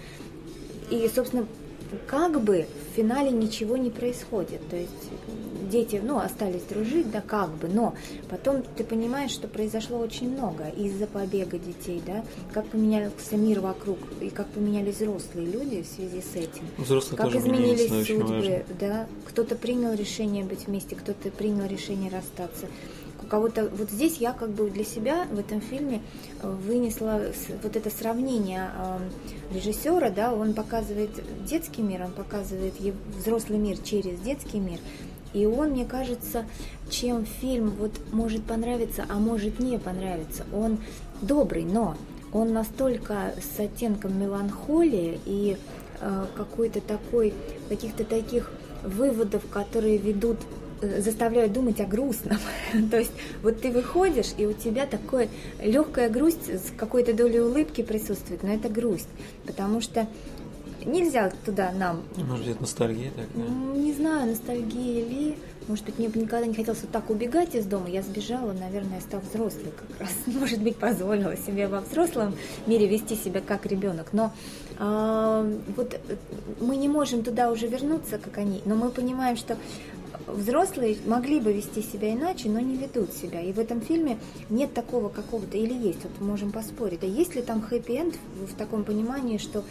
И, 0.90 1.10
собственно, 1.14 1.46
как 2.08 2.42
бы 2.42 2.66
в 2.92 2.96
финале 2.96 3.32
ничего 3.32 3.78
не 3.78 3.90
происходит. 3.90 4.68
То 4.70 4.76
есть 4.76 5.10
дети, 5.70 6.02
ну, 6.04 6.20
остались 6.20 6.64
дружить, 6.64 7.10
да, 7.12 7.22
как 7.22 7.50
бы, 7.52 7.68
но 7.68 7.94
потом 8.30 8.64
ты 8.76 8.84
понимаешь, 8.84 9.32
что 9.32 9.48
произошло 9.48 10.00
очень 10.00 10.32
много 10.32 10.70
из-за 10.70 11.08
побега 11.08 11.58
детей, 11.58 12.02
да, 12.06 12.24
как 12.54 12.68
поменялся 12.68 13.38
мир 13.38 13.62
вокруг, 13.62 14.00
и 14.22 14.30
как 14.30 14.48
поменялись 14.48 14.96
взрослые 14.96 15.48
люди 15.48 15.84
в 15.84 15.88
связи 15.88 16.22
с 16.22 16.36
этим. 16.36 16.64
Взрослые 16.78 17.18
как 17.18 17.28
тоже 17.28 17.40
изменились 17.40 18.08
судьбы, 18.08 18.66
да, 18.80 19.08
кто-то 19.26 19.56
принял 19.56 19.94
решение 19.94 20.44
быть 20.44 20.68
вместе, 20.68 20.96
кто-то 20.96 21.30
принял 21.32 21.66
решение 21.66 22.12
расстаться. 22.12 22.68
Кого-то 23.30 23.70
вот 23.70 23.92
здесь 23.92 24.18
я 24.18 24.32
как 24.32 24.50
бы 24.50 24.70
для 24.72 24.84
себя 24.86 25.28
в 25.30 25.38
этом 25.38 25.62
фильме 25.62 26.02
э, 26.42 26.50
вынесла 26.50 27.22
вот 27.62 27.76
это 27.76 27.90
сравнение 27.90 28.72
режиссера, 29.54 30.10
да, 30.10 30.34
он 30.34 30.54
показывает 30.54 31.12
детский 31.46 31.82
мир, 31.82 32.04
он 32.04 32.12
показывает 32.12 32.74
взрослый 33.18 33.60
мир 33.60 33.78
через 33.78 34.20
детский 34.22 34.60
мир, 34.60 34.80
и 35.34 35.46
он, 35.46 35.72
мне 35.72 35.86
кажется, 35.86 36.46
чем 36.90 37.26
фильм 37.26 37.72
вот 37.72 37.92
может 38.12 38.44
понравиться, 38.44 39.06
а 39.10 39.16
может 39.16 39.60
не 39.60 39.78
понравиться, 39.78 40.46
он 40.54 40.80
добрый, 41.22 41.64
но 41.64 41.96
он 42.32 42.54
настолько 42.54 43.34
с 43.40 43.60
оттенком 43.60 44.20
меланхолии 44.20 45.20
и 45.26 45.58
э, 46.00 46.26
какой-то 46.36 46.82
такой, 46.82 47.34
каких-то 47.70 48.04
таких 48.04 48.52
выводов, 48.84 49.44
которые 49.50 49.98
ведут 49.98 50.38
э, 50.82 51.02
заставляют 51.02 51.54
думать 51.54 51.80
о 51.80 51.86
грустном. 51.86 52.38
То 52.92 52.98
есть 52.98 53.12
вот 53.42 53.62
ты 53.62 53.72
выходишь, 53.72 54.34
и 54.38 54.46
у 54.46 54.54
тебя 54.54 54.86
такое 54.86 55.30
легкая 55.62 56.10
грусть 56.10 56.50
с 56.50 56.72
какой-то 56.78 57.14
долей 57.14 57.40
улыбки 57.40 57.82
присутствует, 57.82 58.44
но 58.44 58.54
это 58.54 58.70
грусть, 58.70 59.10
потому 59.46 59.82
что 59.82 60.08
нельзя 60.86 61.32
туда 61.46 61.72
нам... 61.72 62.04
Может 62.16 62.48
быть, 62.48 62.62
ностальгия 62.62 63.12
такая? 63.12 63.50
Не 63.76 63.94
знаю, 63.94 64.30
ностальгия 64.30 65.06
ли. 65.06 65.38
Может 65.68 65.86
быть, 65.86 66.00
мне 66.00 66.10
бы 66.10 66.20
никогда 66.20 66.48
не 66.48 66.56
хотелось 66.56 66.82
вот 66.82 66.92
так 66.92 67.10
убегать 67.10 67.54
из 67.54 67.66
дома. 67.66 67.90
Я 67.90 68.02
сбежала, 68.02 68.54
наверное, 68.54 69.02
став 69.02 69.24
взрослой 69.24 69.72
как 69.78 70.00
раз. 70.00 70.10
Может 70.26 70.62
быть, 70.62 70.78
позволила 70.78 71.38
себе 71.38 71.68
во 71.68 71.82
взрослом 71.82 72.36
мире 72.66 72.88
вести 72.88 73.16
себя 73.16 73.42
как 73.42 73.66
ребенок. 73.66 74.08
Но 74.12 74.32
э, 74.80 75.60
вот 75.76 76.00
мы 76.60 76.76
не 76.76 76.88
можем 76.88 77.24
туда 77.24 77.52
уже 77.52 77.68
вернуться, 77.68 78.18
как 78.18 78.38
они. 78.40 78.62
Но 78.66 78.76
мы 78.76 78.90
понимаем, 78.90 79.38
что 79.38 79.58
взрослые 80.28 80.98
могли 81.06 81.40
бы 81.40 81.54
вести 81.54 81.82
себя 81.82 82.14
иначе, 82.14 82.50
но 82.50 82.60
не 82.60 82.78
ведут 82.78 83.14
себя. 83.14 83.42
И 83.42 83.54
в 83.54 83.60
этом 83.60 83.82
фильме 83.82 84.18
нет 84.50 84.74
такого 84.74 85.10
какого-то, 85.10 85.58
или 85.58 85.74
есть, 85.74 86.00
вот 86.04 86.20
можем 86.20 86.52
поспорить, 86.52 87.04
а 87.04 87.08
есть 87.08 87.36
ли 87.36 87.42
там 87.42 87.62
хэппи-энд 87.62 88.16
в 88.50 88.56
таком 88.56 88.84
понимании, 88.84 89.38
что 89.38 89.64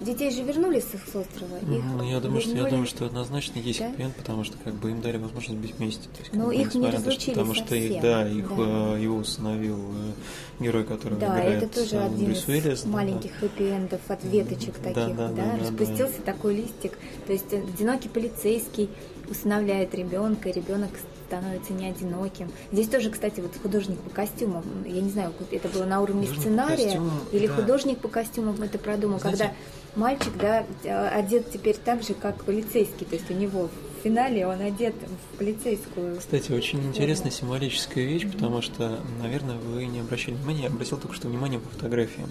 Детей 0.00 0.30
же 0.30 0.42
вернули 0.42 0.80
с 0.80 0.94
острова. 0.94 1.56
Их 1.56 1.82
ну, 1.84 2.02
я 2.02 2.20
думаю, 2.20 2.40
что 2.40 2.56
я 2.56 2.64
думаю, 2.64 2.86
что 2.86 3.06
однозначно 3.06 3.58
есть 3.58 3.78
да? 3.78 3.90
хэппи 3.90 4.12
потому 4.18 4.44
что 4.44 4.56
как 4.62 4.74
бы 4.74 4.90
им 4.90 5.00
дали 5.00 5.16
возможность 5.16 5.58
быть 5.58 5.74
вместе. 5.76 6.02
То 6.02 6.20
есть, 6.20 6.32
Но 6.34 6.50
их 6.52 6.74
не 6.74 6.90
разлучили 6.90 7.34
Потому 7.34 7.54
совсем. 7.54 7.66
что 7.66 7.74
их, 7.76 8.02
да, 8.02 8.28
их 8.28 8.48
да. 8.48 8.94
Э, 8.96 8.98
его 9.00 9.16
установил 9.16 9.78
э, 9.78 10.62
герой, 10.62 10.84
который 10.84 11.18
да, 11.18 11.28
играет 11.28 11.62
это 11.62 11.80
тоже 11.80 11.96
э, 11.96 12.06
один 12.06 12.26
Брюс 12.26 12.38
из 12.38 12.48
Уиллис, 12.48 12.84
маленьких 12.84 13.30
да. 13.40 13.46
хэппи-эндов 13.46 14.00
от 14.08 14.24
веточек 14.24 14.74
да, 14.82 14.92
таких, 14.92 15.16
да, 15.16 15.28
да, 15.28 15.34
да, 15.34 15.58
распустился 15.58 16.18
да. 16.18 16.32
такой 16.32 16.56
листик. 16.56 16.92
То 17.26 17.32
есть 17.32 17.52
одинокий 17.52 18.08
полицейский 18.08 18.90
усыновляет 19.30 19.94
ребенка, 19.94 20.50
ребенок 20.50 20.90
становится 21.26 21.72
не 21.72 21.88
одиноким. 21.88 22.50
Здесь 22.72 22.88
тоже, 22.88 23.10
кстати, 23.10 23.40
вот 23.40 23.52
художник 23.60 23.98
по 23.98 24.10
костюмам, 24.10 24.64
я 24.84 25.00
не 25.00 25.10
знаю, 25.10 25.32
это 25.50 25.68
было 25.68 25.84
на 25.84 26.00
уровне 26.00 26.26
художник 26.26 26.42
сценария 26.42 27.00
или 27.32 27.46
да. 27.46 27.54
художник 27.54 27.98
по 27.98 28.08
костюмам 28.08 28.60
это 28.62 28.78
продумал, 28.78 29.18
Знаете, 29.18 29.38
когда 29.38 29.54
мальчик, 29.96 30.32
да, 30.38 30.64
одет 31.10 31.50
теперь 31.50 31.76
так 31.76 32.02
же, 32.02 32.14
как 32.14 32.44
полицейский, 32.44 33.06
то 33.06 33.14
есть 33.16 33.30
у 33.30 33.34
него 33.34 33.68
в 33.68 34.02
финале 34.04 34.46
он 34.46 34.60
одет 34.60 34.94
в 34.94 35.38
полицейскую. 35.38 36.16
Кстати, 36.16 36.52
очень 36.52 36.78
форму. 36.78 36.92
интересная 36.92 37.30
символическая 37.30 38.04
вещь, 38.04 38.22
mm-hmm. 38.22 38.32
потому 38.32 38.62
что, 38.62 39.00
наверное, 39.20 39.56
вы 39.56 39.86
не 39.86 40.00
обращали 40.00 40.34
внимания, 40.34 40.62
я 40.64 40.68
обратил 40.68 40.98
только 40.98 41.14
что 41.14 41.28
внимание 41.28 41.58
по 41.58 41.68
фотографии. 41.70 42.24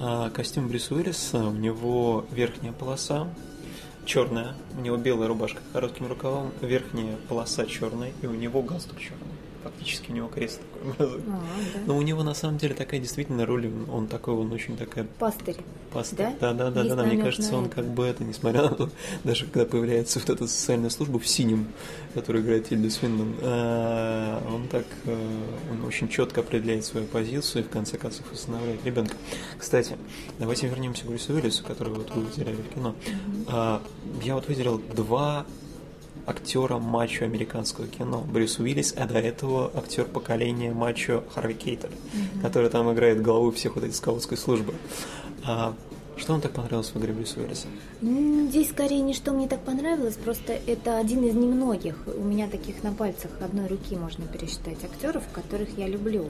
А, 0.00 0.30
костюм 0.30 0.68
Брюса 0.68 0.94
Уиллиса, 0.94 1.38
у 1.38 1.52
него 1.52 2.24
верхняя 2.30 2.72
полоса 2.72 3.28
черная, 4.04 4.54
у 4.76 4.80
него 4.80 4.96
белая 4.96 5.28
рубашка 5.28 5.60
с 5.60 5.72
коротким 5.72 6.06
рукавом, 6.06 6.52
верхняя 6.60 7.16
полоса 7.28 7.66
черная, 7.66 8.12
и 8.22 8.26
у 8.26 8.34
него 8.34 8.62
галстук 8.62 8.98
черный 8.98 9.21
фактически 9.62 10.10
у 10.10 10.14
него 10.14 10.28
крест 10.28 10.60
такой. 10.60 11.06
А, 11.08 11.18
да. 11.74 11.80
Но 11.86 11.96
у 11.96 12.02
него 12.02 12.22
на 12.22 12.34
самом 12.34 12.58
деле 12.58 12.74
такая 12.74 13.00
действительно 13.00 13.46
роль, 13.46 13.70
он 13.90 14.06
такой, 14.08 14.34
он 14.34 14.52
очень 14.52 14.76
такая... 14.76 15.06
Пастырь. 15.18 15.56
Пастырь, 15.92 16.28
да, 16.40 16.52
да, 16.52 16.70
да, 16.70 16.84
да, 16.84 16.94
да, 16.96 17.04
мне 17.04 17.22
кажется, 17.22 17.56
он 17.56 17.68
как 17.68 17.86
бы 17.86 18.04
это, 18.04 18.24
несмотря 18.24 18.62
на 18.62 18.68
то, 18.70 18.90
даже 19.24 19.46
когда 19.46 19.66
появляется 19.66 20.18
вот 20.20 20.30
эта 20.30 20.46
социальная 20.46 20.90
служба 20.90 21.18
в 21.18 21.26
синем, 21.26 21.68
которую 22.14 22.44
играет 22.44 22.68
Тильда 22.68 22.90
Свиндон, 22.90 23.34
а, 23.42 24.42
он 24.54 24.68
так, 24.68 24.84
э, 25.04 25.40
он 25.70 25.84
очень 25.84 26.08
четко 26.08 26.40
определяет 26.40 26.84
свою 26.84 27.06
позицию 27.06 27.64
и 27.64 27.66
в 27.66 27.70
конце 27.70 27.98
концов 27.98 28.30
устанавливает 28.32 28.84
ребенка. 28.84 29.16
Кстати, 29.58 29.96
давайте 30.38 30.68
вернемся 30.68 31.04
к 31.04 31.08
Брюсу 31.08 31.34
Уиллису, 31.34 31.64
который 31.64 31.92
вот 31.92 32.10
вы 32.14 32.22
выделяли 32.22 32.56
в 32.56 32.74
кино. 32.74 32.94
А, 33.48 33.82
я 34.22 34.34
вот 34.34 34.48
выделил 34.48 34.78
два 34.94 35.46
актера 36.26 36.78
мачо 36.78 37.24
американского 37.24 37.86
кино 37.86 38.20
Брюс 38.20 38.58
Уиллис, 38.58 38.94
а 38.96 39.06
до 39.06 39.18
этого 39.18 39.70
актер 39.74 40.04
поколения 40.04 40.72
мачо 40.72 41.24
Харви 41.34 41.54
Кейтер, 41.54 41.90
mm-hmm. 41.90 42.42
который 42.42 42.70
там 42.70 42.92
играет 42.92 43.22
главу 43.22 43.50
всех 43.50 43.74
вот 43.74 43.84
этой 43.84 43.94
скаутской 43.94 44.36
службы. 44.36 44.74
А, 45.44 45.74
что 46.16 46.32
вам 46.32 46.40
так 46.40 46.52
понравилось 46.52 46.90
в 46.94 46.98
игре 46.98 47.12
Брюса 47.12 47.40
Уиллиса? 47.40 47.66
Здесь 48.02 48.70
скорее 48.70 49.00
не 49.00 49.14
что 49.14 49.32
мне 49.32 49.48
так 49.48 49.60
понравилось, 49.60 50.14
просто 50.16 50.52
это 50.66 50.98
один 50.98 51.24
из 51.24 51.34
немногих. 51.34 51.96
У 52.06 52.22
меня 52.22 52.48
таких 52.48 52.82
на 52.82 52.92
пальцах 52.92 53.30
одной 53.40 53.66
руки 53.66 53.96
можно 53.96 54.26
пересчитать 54.26 54.84
актеров, 54.84 55.22
которых 55.32 55.78
я 55.78 55.88
люблю. 55.88 56.26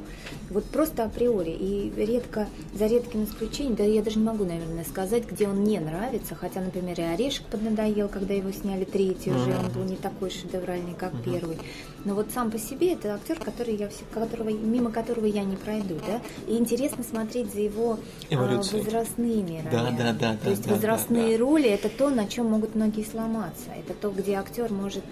Вот 0.51 0.65
просто 0.65 1.05
априори. 1.05 1.51
И 1.51 1.93
редко, 1.97 2.49
за 2.75 2.87
редким 2.87 3.25
исключением, 3.25 3.75
да 3.75 3.85
я 3.85 4.03
даже 4.03 4.19
не 4.19 4.25
могу, 4.25 4.45
наверное, 4.45 4.85
сказать, 4.85 5.27
где 5.27 5.49
он 5.49 5.65
не 5.65 5.79
нравится. 5.81 6.35
Хотя, 6.35 6.61
например, 6.61 6.99
и 7.01 7.03
Орешек 7.03 7.47
поднадоел, 7.47 8.09
когда 8.09 8.35
его 8.35 8.53
сняли 8.53 8.85
третий 8.85 9.31
уже, 9.31 9.51
mm-hmm. 9.51 9.67
он 9.67 9.73
был 9.73 9.85
не 9.85 9.97
такой 9.97 10.31
шедевральный, 10.31 10.95
как 10.95 11.12
mm-hmm. 11.12 11.25
первый. 11.25 11.59
Но 12.05 12.15
вот 12.15 12.29
сам 12.35 12.51
по 12.51 12.59
себе 12.59 12.95
это 12.95 13.15
актер, 13.15 13.39
который 13.39 13.77
я, 13.77 13.89
которого, 14.12 14.49
мимо 14.51 14.91
которого 14.91 15.27
я 15.27 15.45
не 15.45 15.57
пройду. 15.57 15.97
Да? 16.07 16.21
И 16.47 16.57
интересно 16.57 17.05
смотреть 17.05 17.53
за 17.53 17.61
его 17.61 17.99
а, 18.31 18.37
возрастными 18.37 19.65
да, 19.73 19.91
да, 19.91 20.12
да, 20.12 20.37
то 20.37 20.50
есть 20.50 20.67
возрастные 20.67 21.37
роли 21.37 21.69
это 21.69 21.88
то, 21.88 22.11
на 22.11 22.26
чем 22.26 22.47
могут 22.47 22.75
многие 22.75 23.05
сломаться. 23.05 23.67
Это 23.76 23.95
то, 23.95 24.11
где 24.11 24.35
актер 24.35 24.71
может, 24.71 25.02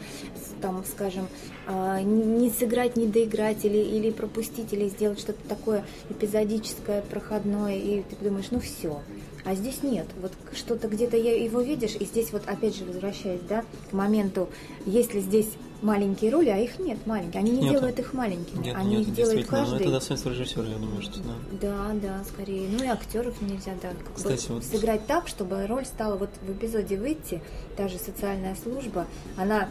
там, 0.61 0.85
скажем, 0.85 1.27
а, 1.67 2.01
не 2.03 2.51
сыграть, 2.51 2.97
не 2.97 3.07
доиграть 3.07 3.65
или, 3.65 3.79
или 3.79 4.11
пропустить, 4.11 4.73
или 4.73 4.89
сделать 4.89 5.21
что-то 5.21 5.41
такое 5.49 5.85
эпизодическое, 6.09 7.03
проходное, 7.03 7.77
и 7.77 8.03
ты 8.03 8.17
думаешь, 8.25 8.51
ну 8.51 8.61
все. 8.61 9.01
А 9.45 9.55
здесь 9.55 9.83
нет. 9.83 10.07
Вот 10.21 10.33
что-то 10.53 10.89
где-то 10.89 11.17
его 11.17 11.61
видишь, 11.61 11.97
и 11.99 12.05
здесь 12.05 12.33
вот 12.33 12.43
опять 12.47 12.77
же 12.77 12.85
возвращаясь, 12.85 13.41
да, 13.49 13.65
к 13.91 13.93
моменту, 13.93 14.49
если 14.85 15.21
здесь 15.21 15.49
маленькие 15.83 16.31
роли, 16.31 16.49
а 16.49 16.59
их 16.59 16.79
нет 16.79 17.07
маленькие. 17.07 17.41
Они 17.41 17.53
не 17.53 17.63
нет. 17.63 17.73
делают 17.73 17.99
их 17.99 18.13
маленькими. 18.13 18.65
Нет, 18.65 18.77
Они 18.77 18.97
нет, 18.97 19.09
их 19.09 19.15
делают 19.15 19.47
каждый. 19.47 19.71
Ну, 19.73 19.81
это 19.81 19.91
достоинство 19.91 20.31
режиссера, 20.31 20.67
я 20.67 20.77
думаю, 20.77 21.03
что 21.03 21.21
да. 21.21 21.35
Да, 21.61 21.91
да, 21.95 22.25
скорее. 22.25 22.69
Ну 22.69 22.85
и 22.85 22.87
актеров 22.87 23.41
нельзя, 23.41 23.73
да, 23.83 23.91
как 23.91 24.15
Кстати, 24.15 24.49
бы 24.49 24.55
вот... 24.55 24.65
сыграть 24.65 25.07
так, 25.07 25.29
чтобы 25.29 25.67
роль 25.67 25.85
стала 25.85 26.17
вот 26.17 26.31
в 26.43 26.53
эпизоде 26.53 26.97
выйти, 26.97 27.43
та 27.77 27.89
же 27.89 27.99
социальная 27.99 28.57
служба, 28.57 29.07
она 29.37 29.69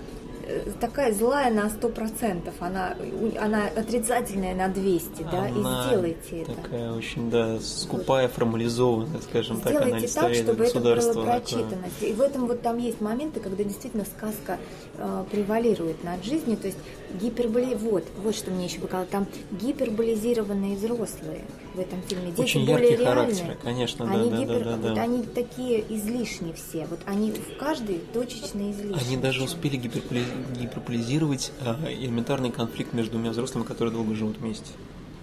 такая 0.80 1.14
злая 1.14 1.52
на 1.52 1.70
сто 1.70 1.90
процентов, 1.90 2.54
она, 2.60 2.96
она 3.40 3.68
отрицательная 3.68 4.56
на 4.56 4.68
200, 4.68 5.24
да, 5.32 5.50
и 5.50 5.54
сделайте 5.54 6.42
это. 6.42 6.54
Такая 6.54 6.92
очень, 6.94 7.30
да, 7.30 7.60
скупая, 7.60 8.28
вот. 8.28 8.36
формализованная, 8.36 9.22
скажем 9.22 9.58
сделайте 9.58 10.08
так, 10.08 10.24
она 10.24 10.30
так, 10.30 10.36
чтобы 10.36 10.66
это 10.66 10.80
было 10.80 11.26
прочитанность. 11.26 12.02
И 12.02 12.14
в 12.14 12.22
этом 12.22 12.48
вот 12.48 12.62
там 12.62 12.78
есть 12.78 13.02
моменты, 13.02 13.40
когда 13.40 13.64
действительно 13.64 14.06
сказка 14.06 14.58
э, 14.98 15.24
превалирует 15.32 16.04
над 16.04 16.24
жизнью, 16.24 16.58
то 16.58 16.68
есть 16.68 16.80
гиперболи... 17.22 17.76
Вот, 17.76 18.04
вот 18.24 18.36
что 18.36 18.52
мне 18.52 18.66
еще 18.66 18.80
показалось, 18.80 19.10
там 19.10 19.28
гиперболизированные 19.52 20.76
взрослые 20.76 21.42
в 21.80 21.82
этом 21.82 22.02
фильме. 22.02 22.32
Дети 22.32 22.42
Очень 22.42 22.66
более 22.66 22.92
яркие 22.92 23.10
характеры, 23.10 23.58
конечно, 23.64 24.06
да, 24.06 24.14
они 24.14 24.30
да, 24.30 24.38
гипер... 24.38 24.64
да, 24.64 24.72
да, 24.72 24.78
вот 24.78 24.96
да. 24.96 25.02
они 25.02 25.24
такие 25.24 25.84
излишние 25.90 26.54
все, 26.54 26.86
вот 26.86 27.00
они 27.06 27.32
в 27.32 27.58
каждой 27.58 28.00
точечно 28.14 28.72
излишние. 28.72 29.00
Они 29.00 29.18
даже 29.18 29.44
успели 29.44 29.78
гиперполизировать 29.78 31.52
э, 31.62 31.94
элементарный 31.94 32.52
конфликт 32.52 32.94
между 32.94 33.14
двумя 33.14 33.32
взрослыми, 33.32 33.64
которые 33.64 33.94
долго 33.94 34.14
живут 34.16 34.38
вместе. 34.38 34.72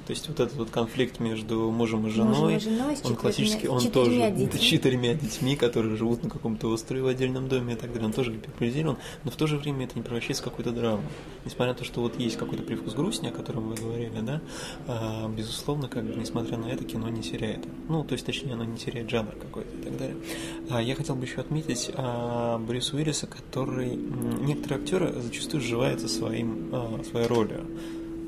То 0.06 0.12
есть 0.12 0.28
вот 0.28 0.38
этот 0.38 0.56
вот 0.56 0.70
конфликт 0.70 1.18
между 1.18 1.70
мужем 1.72 2.06
и 2.06 2.10
женой, 2.10 2.54
мужем 2.54 2.56
и 2.56 2.60
женой 2.60 2.96
он 3.02 3.16
классический, 3.16 3.66
он 3.66 3.80
тоже 3.90 4.30
детьми. 4.36 4.60
четырьмя 4.60 5.14
детьми, 5.14 5.56
которые 5.56 5.96
живут 5.96 6.22
на 6.22 6.30
каком-то 6.30 6.68
острове 6.68 7.02
в 7.02 7.08
отдельном 7.08 7.48
доме 7.48 7.74
и 7.74 7.76
так 7.76 7.92
далее, 7.92 8.06
он 8.06 8.12
тоже 8.12 8.32
гиперполизирован, 8.32 8.98
но 9.24 9.30
в 9.32 9.36
то 9.36 9.48
же 9.48 9.56
время 9.56 9.86
это 9.86 9.96
не 9.96 10.02
превращается 10.02 10.42
в 10.42 10.46
какую-то 10.46 10.70
драму. 10.70 11.02
Несмотря 11.44 11.72
на 11.72 11.78
то, 11.78 11.84
что 11.84 12.02
вот 12.02 12.18
есть 12.20 12.36
какой-то 12.36 12.62
привкус 12.62 12.94
грусти, 12.94 13.26
о 13.26 13.32
котором 13.32 13.68
вы 13.68 13.74
говорили, 13.74 14.20
да, 14.20 14.40
а, 14.86 15.28
безусловно, 15.28 15.88
как 15.88 16.04
бы, 16.04 16.14
несмотря 16.14 16.56
на 16.56 16.66
это, 16.66 16.84
кино 16.84 17.08
не 17.08 17.22
теряет. 17.22 17.66
Ну, 17.88 18.04
то 18.04 18.12
есть, 18.12 18.24
точнее, 18.24 18.52
оно 18.52 18.64
не 18.64 18.78
теряет 18.78 19.10
жанр 19.10 19.32
какой-то 19.32 19.76
и 19.76 19.82
так 19.82 19.98
далее. 19.98 20.16
А, 20.70 20.80
я 20.80 20.94
хотел 20.94 21.16
бы 21.16 21.24
еще 21.24 21.40
отметить 21.40 21.90
а, 21.94 22.58
Брюса 22.58 22.94
Уиллиса, 22.94 23.26
который... 23.26 23.96
Некоторые 23.96 24.80
актеры 24.80 25.20
зачастую 25.20 25.60
сживаются 25.60 26.08
своим, 26.08 26.70
а, 26.72 27.02
своей 27.10 27.26
ролью 27.26 27.66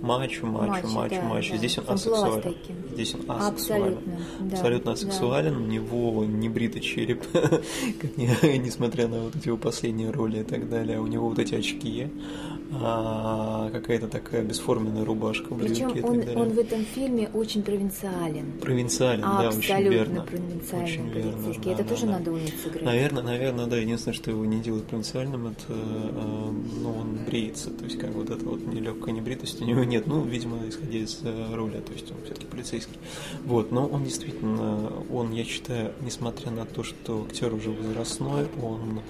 мачо, 0.00 0.46
мачо, 0.46 0.88
мачо, 0.88 1.22
мачо. 1.22 1.56
Здесь 1.56 1.78
он 1.78 1.84
асексуален. 1.88 2.54
Здесь 2.92 3.14
он 3.14 3.30
асексуален. 3.30 3.98
Абсолютно, 3.98 4.18
да, 4.40 4.56
Абсолютно 4.56 4.92
асексуален. 4.92 5.54
Да. 5.54 5.61
У 5.61 5.66
него 5.66 6.24
не 6.24 6.48
бритый 6.48 6.80
череп, 6.80 7.24
несмотря 8.16 9.08
на 9.08 9.20
вот 9.20 9.37
эти 9.37 9.48
его 9.48 9.56
последние 9.56 10.11
роли 10.11 10.40
и 10.40 10.44
так 10.44 10.68
далее. 10.68 11.00
У 11.00 11.06
него 11.06 11.28
вот 11.28 11.38
эти 11.38 11.54
очки 11.54 12.08
а, 12.72 13.70
какая-то 13.70 14.09
такая 14.09 14.42
бесформенная 14.42 15.04
рубашка, 15.04 15.54
брюки 15.54 15.68
Причем 15.72 16.04
он, 16.04 16.37
он 16.37 16.48
в 16.50 16.59
этом 16.59 16.85
фильме 16.85 17.31
очень 17.33 17.62
провинциален. 17.62 18.52
Провинциален, 18.61 19.22
да, 19.22 19.48
очень 19.48 19.88
верно. 19.88 20.22
провинциальный 20.22 20.88
очень. 20.88 21.09
Верно, 21.11 21.54
да, 21.64 21.70
это 21.72 21.83
да, 21.83 21.88
тоже 21.88 22.07
да. 22.07 22.12
надо 22.12 22.33
уметь 22.33 22.61
сыграть. 22.61 22.85
Наверное, 22.85 23.22
наверное, 23.22 23.66
да. 23.66 23.76
Единственное, 23.76 24.14
что 24.14 24.31
его 24.31 24.44
не 24.44 24.61
делает 24.61 24.85
провинциальным, 24.85 25.48
это, 25.48 25.64
э, 25.68 26.50
ну, 26.83 26.90
он 26.90 27.18
бреется. 27.26 27.70
То 27.70 27.85
есть, 27.85 27.98
как 27.98 28.11
вот 28.11 28.31
эта 28.31 28.44
вот 28.44 28.66
нелегкая 28.66 29.14
небритость 29.14 29.61
у 29.62 29.64
него 29.64 29.85
нет. 29.85 30.07
Ну, 30.07 30.22
видимо, 30.22 30.59
исходя 30.68 30.98
из 30.98 31.20
э, 31.22 31.54
роли, 31.54 31.81
то 31.81 31.92
есть 31.92 32.11
он 32.11 32.18
все-таки 32.24 32.46
полицейский. 32.46 32.98
Вот, 33.44 33.72
но 33.72 33.87
он 33.87 34.04
действительно, 34.04 34.92
он, 35.11 35.33
я 35.33 35.44
считаю, 35.44 35.92
несмотря 36.00 36.50
на 36.50 36.66
то, 36.66 36.83
что 36.83 37.24
актер 37.24 37.54
уже 37.54 37.70
возрастной, 37.70 38.46
он 38.62 39.00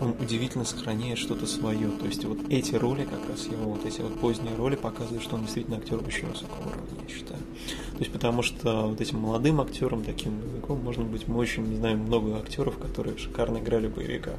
он 0.00 0.14
удивительно 0.20 0.64
сохраняет 0.64 1.18
что-то 1.18 1.46
свое. 1.46 1.90
То 1.90 2.06
есть 2.06 2.24
вот 2.24 2.38
эти 2.50 2.74
роли, 2.74 3.04
как 3.04 3.28
раз 3.28 3.46
его 3.46 3.72
вот 3.72 3.84
эти 3.84 4.00
вот 4.00 4.18
поздние 4.20 4.54
роли 4.56 4.76
показывают, 4.76 5.22
что 5.22 5.36
он 5.36 5.42
действительно 5.42 5.78
актер 5.78 5.98
очень 5.98 6.28
высокого 6.28 6.68
уровня, 6.68 7.04
я 7.06 7.14
считаю. 7.14 7.40
То 7.40 7.98
есть 7.98 8.12
потому 8.12 8.42
что 8.42 8.86
вот 8.86 9.00
этим 9.00 9.18
молодым 9.18 9.60
актером, 9.60 10.04
таким 10.04 10.38
боевиком, 10.38 10.80
можно 10.82 11.04
быть, 11.04 11.26
мы 11.26 11.38
очень 11.38 11.76
знаем 11.76 12.00
много 12.00 12.36
актеров, 12.36 12.78
которые 12.78 13.18
шикарно 13.18 13.58
играли 13.58 13.88
боевика 13.88 14.32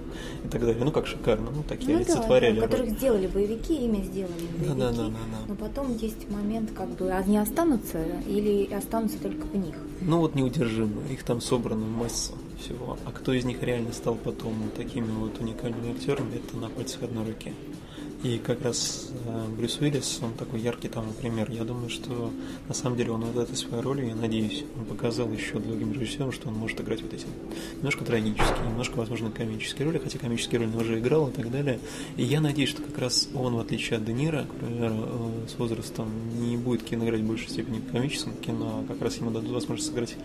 и 0.45 0.48
так 0.48 0.62
далее. 0.62 0.84
Ну 0.84 0.91
как 0.91 1.08
шикарно, 1.08 1.52
ну 1.52 1.63
такие 1.63 1.91
ну, 1.91 1.98
олицетворяли. 1.98 2.60
Да, 2.60 2.67
которых 2.67 2.91
сделали 2.91 3.28
боевики, 3.28 3.76
имя 3.76 4.04
сделали 4.04 4.48
боевики. 4.58 4.67
Да, 4.67 4.74
да, 4.76 4.91
да, 4.91 5.04
да, 5.04 5.10
да. 5.10 5.38
Но 5.48 5.56
потом 5.56 5.98
есть 5.98 6.30
момент, 6.30 6.72
как 6.72 6.89
бы 6.89 7.12
они 7.12 7.38
останутся 7.38 8.00
или 8.28 8.72
останутся 8.74 9.19
только 9.19 9.45
в 9.45 9.56
них. 9.56 9.76
Ну 10.02 10.19
вот 10.19 10.36
неудержимо, 10.36 11.02
их 11.12 11.24
там 11.24 11.41
собрана 11.41 11.86
масса 11.86 12.34
всего. 12.60 12.98
А 13.06 13.12
кто 13.12 13.34
из 13.34 13.45
них 13.45 13.63
реально 13.63 13.93
стал 13.93 14.15
потом 14.15 14.69
такими 14.76 15.12
вот 15.12 15.39
уникальными 15.39 15.91
актерами, 15.91 16.36
это 16.36 16.58
на 16.58 16.69
пальцах 16.69 17.04
одной 17.04 17.26
руки. 17.26 17.54
И 18.22 18.38
как 18.38 18.62
раз 18.64 19.12
э, 19.26 19.46
Брюс 19.58 19.80
Уиллис, 19.80 20.20
он 20.22 20.34
такой 20.34 20.60
яркий 20.60 20.90
тому 20.90 21.14
пример. 21.14 21.50
Я 21.50 21.64
думаю, 21.64 21.90
что 21.90 22.32
на 22.68 22.74
самом 22.74 22.98
деле 22.98 23.12
он 23.12 23.24
вот 23.24 23.44
этой 23.44 23.56
своей 23.56 23.82
ролью, 23.82 24.10
я 24.10 24.16
надеюсь, 24.16 24.66
он 24.78 24.84
показал 24.84 25.32
еще 25.32 25.58
другим 25.60 25.94
режиссерам, 25.94 26.34
что 26.34 26.50
он 26.50 26.56
может 26.56 26.82
играть 26.82 27.02
вот 27.02 27.14
эти 27.14 27.26
немножко 27.78 28.04
трагические, 28.04 28.68
немножко, 28.68 28.98
возможно, 28.98 29.32
комические 29.32 29.86
роли, 29.86 30.00
хотя 30.00 30.20
комические 30.20 30.60
роли 30.60 30.70
он 30.70 30.82
уже 30.82 31.00
играл 31.00 31.30
и 31.30 31.32
так 31.32 31.50
далее. 31.50 31.80
И 32.18 32.24
я 32.24 32.42
надеюсь, 32.42 32.70
что 32.70 32.82
как 32.82 32.98
раз 32.98 33.30
он, 33.34 33.56
в 33.56 33.60
отличие 33.60 33.98
от 33.98 34.04
Де 34.04 34.12
Ниро, 34.12 34.44
к 34.44 34.54
примеру, 34.54 34.96
э, 34.98 35.48
с 35.48 35.58
возрастом 35.58 36.10
не 36.42 36.58
будет 36.58 36.84
кино 36.84 37.06
играть 37.06 37.22
в 37.22 37.26
большей 37.26 37.48
степени 37.48 37.80
в 37.80 37.90
комическом 37.90 38.34
кино, 38.34 38.84
а 38.84 38.92
как 38.92 39.02
раз 39.02 39.16
ему 39.16 39.32
дадут 39.32 39.52
возможность 39.52 39.92
сыграть 39.92 40.18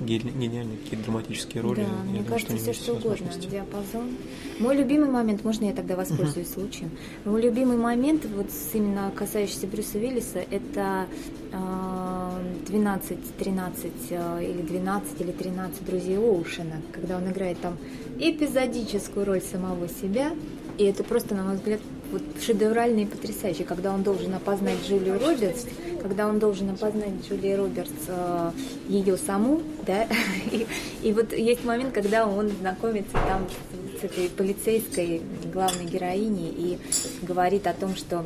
гениальные 0.00 0.78
какие-то 0.78 1.04
драматические 1.04 1.62
роли. 1.62 1.80
Да, 1.80 1.82
я 1.82 1.88
мне 1.88 2.20
думаю, 2.20 2.24
кажется, 2.28 2.56
что 2.56 2.72
все 2.72 2.72
что 2.72 2.92
угодно, 2.94 3.28
диапазон. 3.50 4.16
Мой 4.58 4.74
любимый 4.74 5.10
момент, 5.10 5.44
можно 5.44 5.66
я 5.66 5.74
тогда 5.74 5.96
воспользуюсь 5.96 6.46
uh-huh. 6.46 6.54
случаем? 6.54 6.90
Мой 7.26 7.41
любимый 7.42 7.76
момент, 7.76 8.24
вот 8.24 8.46
именно 8.72 9.10
касающийся 9.14 9.66
Брюса 9.66 9.98
Уиллиса, 9.98 10.38
это 10.38 11.06
12, 11.50 13.36
13 13.36 13.92
или 14.40 14.62
12 14.62 15.20
или 15.20 15.32
13 15.32 15.84
друзей 15.84 16.16
Оушена, 16.16 16.80
когда 16.92 17.16
он 17.16 17.30
играет 17.30 17.60
там 17.60 17.76
эпизодическую 18.18 19.26
роль 19.26 19.42
самого 19.42 19.88
себя, 19.88 20.30
и 20.78 20.84
это 20.84 21.04
просто, 21.04 21.34
на 21.34 21.42
мой 21.42 21.56
взгляд, 21.56 21.80
вот 22.12 22.22
шедеврально 22.40 23.00
и 23.00 23.06
потрясающе, 23.06 23.64
когда 23.64 23.92
он 23.92 24.02
должен 24.02 24.34
опознать 24.34 24.78
Джулию 24.86 25.18
Робертс, 25.18 25.66
когда 26.00 26.26
он 26.26 26.38
должен 26.38 26.70
опознать 26.70 27.26
Джулию 27.28 27.58
Робертс 27.58 27.92
э, 28.08 28.50
ее 28.88 29.16
саму, 29.16 29.62
да, 29.86 30.06
и, 30.52 30.66
и 31.02 31.12
вот 31.12 31.32
есть 31.32 31.64
момент, 31.64 31.92
когда 31.92 32.26
он 32.26 32.48
знакомится 32.48 33.12
там 33.12 33.46
с, 33.48 33.81
с 34.02 34.04
этой 34.04 34.28
полицейской 34.28 35.22
главной 35.52 35.86
героиней 35.86 36.48
и 36.48 36.78
говорит 37.24 37.66
о 37.66 37.72
том, 37.72 37.94
что 37.94 38.24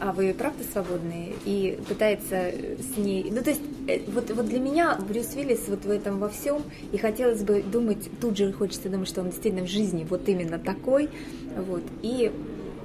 а 0.00 0.12
вы 0.12 0.32
правда 0.32 0.62
свободные? 0.72 1.32
И 1.44 1.76
пытается 1.88 2.52
с 2.78 2.96
ней... 2.96 3.30
Ну, 3.32 3.42
то 3.42 3.50
есть, 3.50 3.62
э, 3.88 4.00
вот, 4.06 4.30
вот 4.30 4.46
для 4.46 4.60
меня 4.60 4.96
Брюс 4.96 5.34
Уиллис 5.34 5.62
вот 5.66 5.84
в 5.84 5.90
этом 5.90 6.20
во 6.20 6.28
всем, 6.28 6.62
и 6.92 6.98
хотелось 6.98 7.42
бы 7.42 7.62
думать, 7.62 8.08
тут 8.20 8.36
же 8.36 8.52
хочется 8.52 8.88
думать, 8.88 9.08
что 9.08 9.22
он 9.22 9.30
действительно 9.30 9.66
в 9.66 9.68
жизни 9.68 10.06
вот 10.08 10.28
именно 10.28 10.60
такой, 10.60 11.08
вот, 11.56 11.82
и 12.02 12.30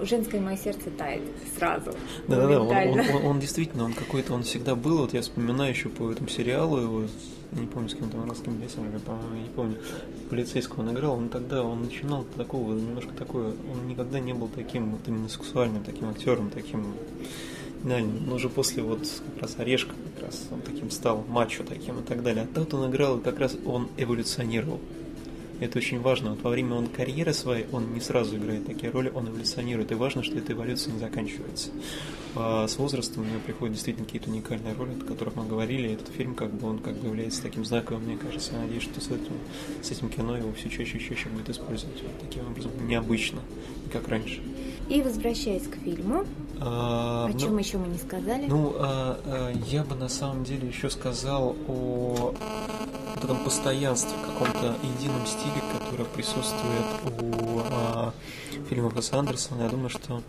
женское 0.01 0.41
мое 0.41 0.57
сердце 0.57 0.89
тает 0.97 1.21
сразу. 1.55 1.91
Да-да-да, 2.27 2.61
он, 2.61 2.99
он, 2.99 2.99
он, 2.99 3.25
он 3.25 3.39
действительно, 3.39 3.85
он 3.85 3.93
какой-то, 3.93 4.33
он 4.33 4.41
всегда 4.41 4.73
был, 4.73 4.97
вот 4.97 5.13
я 5.13 5.21
вспоминаю 5.21 5.69
еще 5.69 5.89
по 5.89 6.11
этому 6.11 6.29
сериалу 6.29 6.79
его, 6.79 7.03
не 7.55 7.67
помню, 7.67 7.89
с 7.89 7.95
кем 7.95 8.09
там 8.09 8.27
русским 8.27 8.55
бесом, 8.55 8.85
по-моему, 9.05 9.35
не 9.35 9.49
помню, 9.49 9.77
полицейского 10.29 10.81
он 10.81 10.91
играл, 10.93 11.13
он 11.13 11.29
тогда, 11.29 11.63
он 11.63 11.83
начинал 11.83 12.25
такого, 12.37 12.73
немножко 12.73 13.13
такое, 13.13 13.53
он 13.71 13.87
никогда 13.87 14.19
не 14.19 14.33
был 14.33 14.47
таким 14.47 14.91
вот 14.91 15.01
именно 15.07 15.29
сексуальным, 15.29 15.83
таким 15.83 16.09
актером, 16.09 16.49
таким 16.49 16.93
да, 17.83 17.97
но 17.99 18.35
уже 18.35 18.47
после 18.47 18.81
вот 18.81 18.99
как 18.99 19.41
раз 19.41 19.59
Орешка 19.59 19.93
как 20.15 20.23
раз 20.23 20.47
он 20.51 20.61
таким 20.61 20.89
стал, 20.89 21.25
мачо 21.27 21.63
таким 21.67 21.99
и 21.99 22.01
так 22.01 22.23
далее. 22.23 22.47
А 22.49 22.55
тут 22.55 22.73
он 22.73 22.89
играл, 22.89 23.19
как 23.19 23.39
раз 23.39 23.57
он 23.65 23.89
эволюционировал. 23.97 24.79
Это 25.63 25.77
очень 25.77 26.01
важно. 26.01 26.31
Вот 26.31 26.41
во 26.43 26.49
время 26.49 26.75
он 26.75 26.87
карьеры 26.87 27.33
своей 27.33 27.67
он 27.71 27.93
не 27.93 28.01
сразу 28.01 28.35
играет 28.35 28.65
такие 28.65 28.91
роли, 28.91 29.09
он 29.15 29.29
эволюционирует. 29.29 29.93
И 29.93 29.95
важно, 29.95 30.21
что 30.21 30.37
эта 30.37 30.51
эволюция 30.51 30.91
не 30.91 30.99
заканчивается. 30.99 31.69
А 32.35 32.67
с 32.67 32.77
возрастом 32.77 33.23
у 33.23 33.25
него 33.25 33.39
приходят 33.39 33.73
действительно 33.73 34.05
какие-то 34.05 34.29
уникальные 34.29 34.73
роли, 34.73 34.91
о 35.01 35.05
которых 35.05 35.37
мы 35.37 35.45
говорили. 35.45 35.87
И 35.87 35.93
этот 35.93 36.09
фильм 36.09 36.35
как 36.35 36.53
бы 36.53 36.67
он 36.67 36.79
как 36.79 36.95
бы 36.95 37.07
является 37.07 37.41
таким 37.41 37.63
знаковым, 37.63 38.03
мне 38.03 38.17
кажется. 38.17 38.51
Я 38.53 38.59
надеюсь, 38.59 38.83
что 38.83 38.99
с 38.99 39.07
этим, 39.07 39.37
с 39.81 39.91
этим 39.91 40.09
кино 40.09 40.35
его 40.35 40.51
все 40.51 40.69
чаще 40.69 40.97
и 40.97 41.01
чаще 41.01 41.29
будет 41.29 41.49
использовать 41.49 42.01
вот 42.03 42.11
таким 42.19 42.45
образом 42.45 42.71
необычно, 42.85 43.39
как 43.93 44.09
раньше. 44.09 44.41
И 44.89 45.01
возвращаясь 45.01 45.63
к 45.63 45.77
фильму, 45.77 46.25
а, 46.59 47.25
о 47.25 47.33
ну, 47.33 47.39
чем 47.39 47.57
еще 47.57 47.77
мы 47.77 47.87
не 47.87 47.97
сказали? 47.97 48.47
Ну, 48.47 48.73
а, 48.77 49.17
а, 49.25 49.53
я 49.67 49.83
бы 49.83 49.95
на 49.95 50.09
самом 50.09 50.43
деле 50.43 50.67
еще 50.67 50.89
сказал 50.89 51.55
о 51.69 52.33
вот 53.15 53.23
этом 53.23 53.43
постоянстве, 53.43 54.11
каком-то 54.25 54.75
едином 54.83 55.25
стиле, 55.25 55.61
который 55.77 56.05
присутствует 56.05 56.85
у 57.21 57.61
а, 57.71 58.13
фильмов 58.69 58.95
Уэса 58.95 59.19
Андерсона. 59.19 59.63
Я 59.63 59.69
думаю, 59.69 59.89
что 59.89 60.21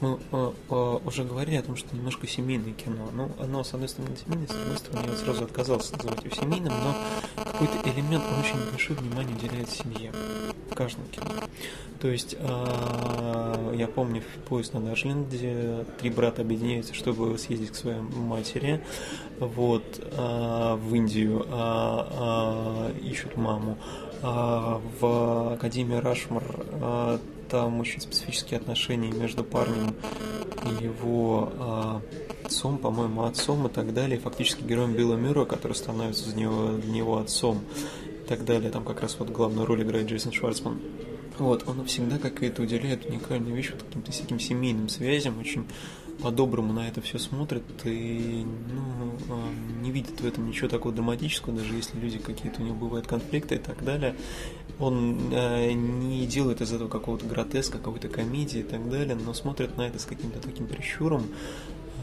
мы 0.00 0.18
а, 0.32 1.00
уже 1.04 1.24
говорили 1.24 1.56
о 1.56 1.62
том, 1.62 1.76
что 1.76 1.94
немножко 1.94 2.26
семейное 2.26 2.72
кино. 2.72 3.10
Ну, 3.12 3.30
оно, 3.38 3.64
с 3.64 3.74
одной 3.74 3.88
стороны, 3.88 4.16
семейное, 4.16 4.46
с 4.46 4.52
другой 4.52 4.78
стороны, 4.78 5.06
я 5.10 5.16
сразу 5.16 5.44
отказался 5.44 5.96
называть 5.96 6.24
его 6.24 6.34
семейным, 6.34 6.72
но 6.72 6.94
какой-то 7.36 7.88
элемент, 7.88 8.24
он 8.32 8.40
очень 8.40 8.70
большое 8.70 8.98
внимание 8.98 9.36
уделяет 9.36 9.70
семье 9.70 10.12
в 10.70 10.74
каждом 10.74 11.04
кино. 11.08 11.30
То 12.00 12.08
есть, 12.08 12.34
а, 12.38 13.49
я 13.74 13.86
помню 13.86 14.22
в 14.22 14.48
поезд 14.48 14.74
на 14.74 14.80
Дарлин, 14.80 15.24
где 15.24 15.84
три 15.98 16.10
брата 16.10 16.42
объединяются, 16.42 16.94
чтобы 16.94 17.36
съездить 17.38 17.70
к 17.70 17.74
своей 17.74 18.00
матери, 18.00 18.82
вот, 19.38 19.84
а, 20.16 20.76
в 20.76 20.94
Индию, 20.94 21.46
а, 21.50 22.90
а, 22.92 22.98
ищут 23.00 23.36
маму. 23.36 23.78
В 24.22 25.54
Академии 25.54 25.96
Рашмар 25.96 26.44
там 27.48 27.80
очень 27.80 28.02
специфические 28.02 28.60
отношения 28.60 29.10
между 29.10 29.44
парнем 29.44 29.94
и 30.66 30.84
его 30.84 32.02
отцом, 32.44 32.76
по-моему, 32.76 33.24
отцом 33.24 33.66
и 33.66 33.70
так 33.70 33.94
далее. 33.94 34.18
Фактически 34.18 34.62
героем 34.62 34.92
Билла 34.92 35.14
Мюра, 35.14 35.46
который 35.46 35.72
становится 35.72 36.26
для 36.26 36.42
него, 36.42 36.72
для 36.72 36.92
него 36.92 37.16
отцом 37.16 37.60
и 38.24 38.28
так 38.28 38.44
далее. 38.44 38.70
Там 38.70 38.84
как 38.84 39.00
раз 39.00 39.16
вот 39.18 39.30
главную 39.30 39.66
роль 39.66 39.82
играет 39.84 40.06
Джейсон 40.06 40.32
Шварцман. 40.32 40.80
Вот, 41.40 41.66
он 41.66 41.86
всегда 41.86 42.18
какая-то 42.18 42.60
уделяет 42.60 43.06
уникальную 43.06 43.56
вещь 43.56 43.70
вот 43.70 43.82
каким-то 43.82 44.12
таким 44.12 44.38
семейным 44.38 44.90
связям, 44.90 45.38
очень 45.38 45.64
по-доброму 46.22 46.74
на 46.74 46.86
это 46.86 47.00
все 47.00 47.18
смотрит 47.18 47.64
и 47.84 48.44
ну, 48.44 49.14
а, 49.30 49.48
не 49.82 49.90
видит 49.90 50.20
в 50.20 50.26
этом 50.26 50.46
ничего 50.46 50.68
такого 50.68 50.94
драматического, 50.94 51.56
даже 51.56 51.74
если 51.74 51.98
люди 51.98 52.18
какие-то 52.18 52.60
у 52.60 52.64
него 52.66 52.76
бывают 52.76 53.06
конфликты 53.06 53.54
и 53.54 53.58
так 53.58 53.82
далее. 53.82 54.16
Он 54.78 55.32
э, 55.32 55.72
не 55.72 56.26
делает 56.26 56.60
из 56.60 56.74
этого 56.74 56.88
какого-то 56.88 57.24
гротеска, 57.24 57.78
какой-то 57.78 58.08
комедии 58.08 58.60
и 58.60 58.62
так 58.62 58.90
далее, 58.90 59.14
но 59.16 59.32
смотрит 59.32 59.78
на 59.78 59.88
это 59.88 59.98
с 59.98 60.04
каким-то 60.04 60.40
таким 60.40 60.66
прищуром, 60.66 61.24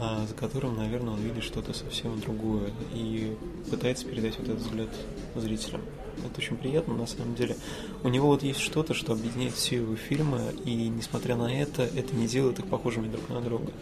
за 0.00 0.34
которым, 0.34 0.76
наверное, 0.76 1.14
он 1.14 1.20
видит 1.20 1.42
что-то 1.44 1.72
совсем 1.72 2.20
другое 2.20 2.70
и 2.94 3.36
пытается 3.70 4.06
передать 4.06 4.38
вот 4.38 4.48
этот 4.48 4.60
взгляд 4.60 4.88
зрителям. 5.34 5.82
Это 6.24 6.38
очень 6.38 6.56
приятно, 6.56 6.94
на 6.94 7.06
самом 7.06 7.34
деле. 7.34 7.56
У 8.02 8.08
него 8.08 8.28
вот 8.28 8.42
есть 8.42 8.60
что-то, 8.60 8.94
что 8.94 9.12
объединяет 9.12 9.54
все 9.54 9.76
его 9.76 9.94
фильмы, 9.96 10.40
и 10.64 10.88
несмотря 10.88 11.36
на 11.36 11.52
это, 11.52 11.82
это 11.82 12.14
не 12.16 12.26
делает 12.26 12.58
их 12.58 12.66
похожими 12.66 13.08
друг 13.08 13.28
на 13.28 13.40
друга. 13.40 13.72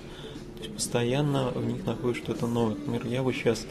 То 0.57 0.63
есть 0.63 0.75
постоянно 0.75 1.51
в 1.51 1.65
них 1.67 1.85
находишь 1.85 2.23
что-то 2.23 2.47
новое. 2.47 2.75
Например, 2.75 3.07
я 3.07 3.23
бы 3.23 3.33
сейчас, 3.35 3.67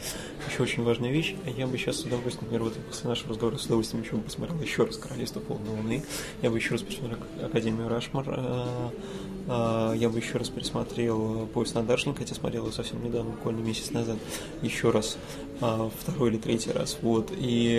еще 0.48 0.62
очень 0.62 0.84
важная 0.84 1.10
вещь, 1.10 1.34
я 1.56 1.66
бы 1.66 1.76
сейчас 1.78 1.96
с 1.96 2.04
удовольствием, 2.04 2.44
например, 2.50 2.62
вот 2.62 2.74
после 2.86 3.08
нашего 3.08 3.30
разговора 3.30 3.58
с 3.58 3.66
удовольствием 3.66 4.04
еще 4.04 4.16
бы 4.16 4.22
посмотрел 4.22 4.60
еще 4.60 4.84
раз 4.84 4.96
«Королевство 4.96 5.40
полной 5.40 5.70
луны», 5.70 6.04
я 6.42 6.50
бы 6.50 6.58
еще 6.58 6.72
раз 6.72 6.82
посмотрел 6.82 7.18
«Академию 7.42 7.88
Рашмар», 7.88 8.24
э, 8.28 8.90
я 9.46 10.08
бы 10.08 10.18
еще 10.18 10.38
раз 10.38 10.48
пересмотрел 10.48 11.46
«Поезд 11.54 11.74
на 11.74 11.82
Дашник», 11.82 12.18
хотя 12.18 12.34
смотрел 12.34 12.64
его 12.64 12.72
совсем 12.72 13.02
недавно, 13.04 13.30
буквально 13.30 13.60
месяц 13.60 13.90
назад, 13.90 14.16
еще 14.62 14.90
раз, 14.90 15.18
э, 15.60 15.90
второй 16.00 16.30
или 16.30 16.38
третий 16.38 16.72
раз, 16.72 16.98
вот, 17.02 17.30
и 17.36 17.78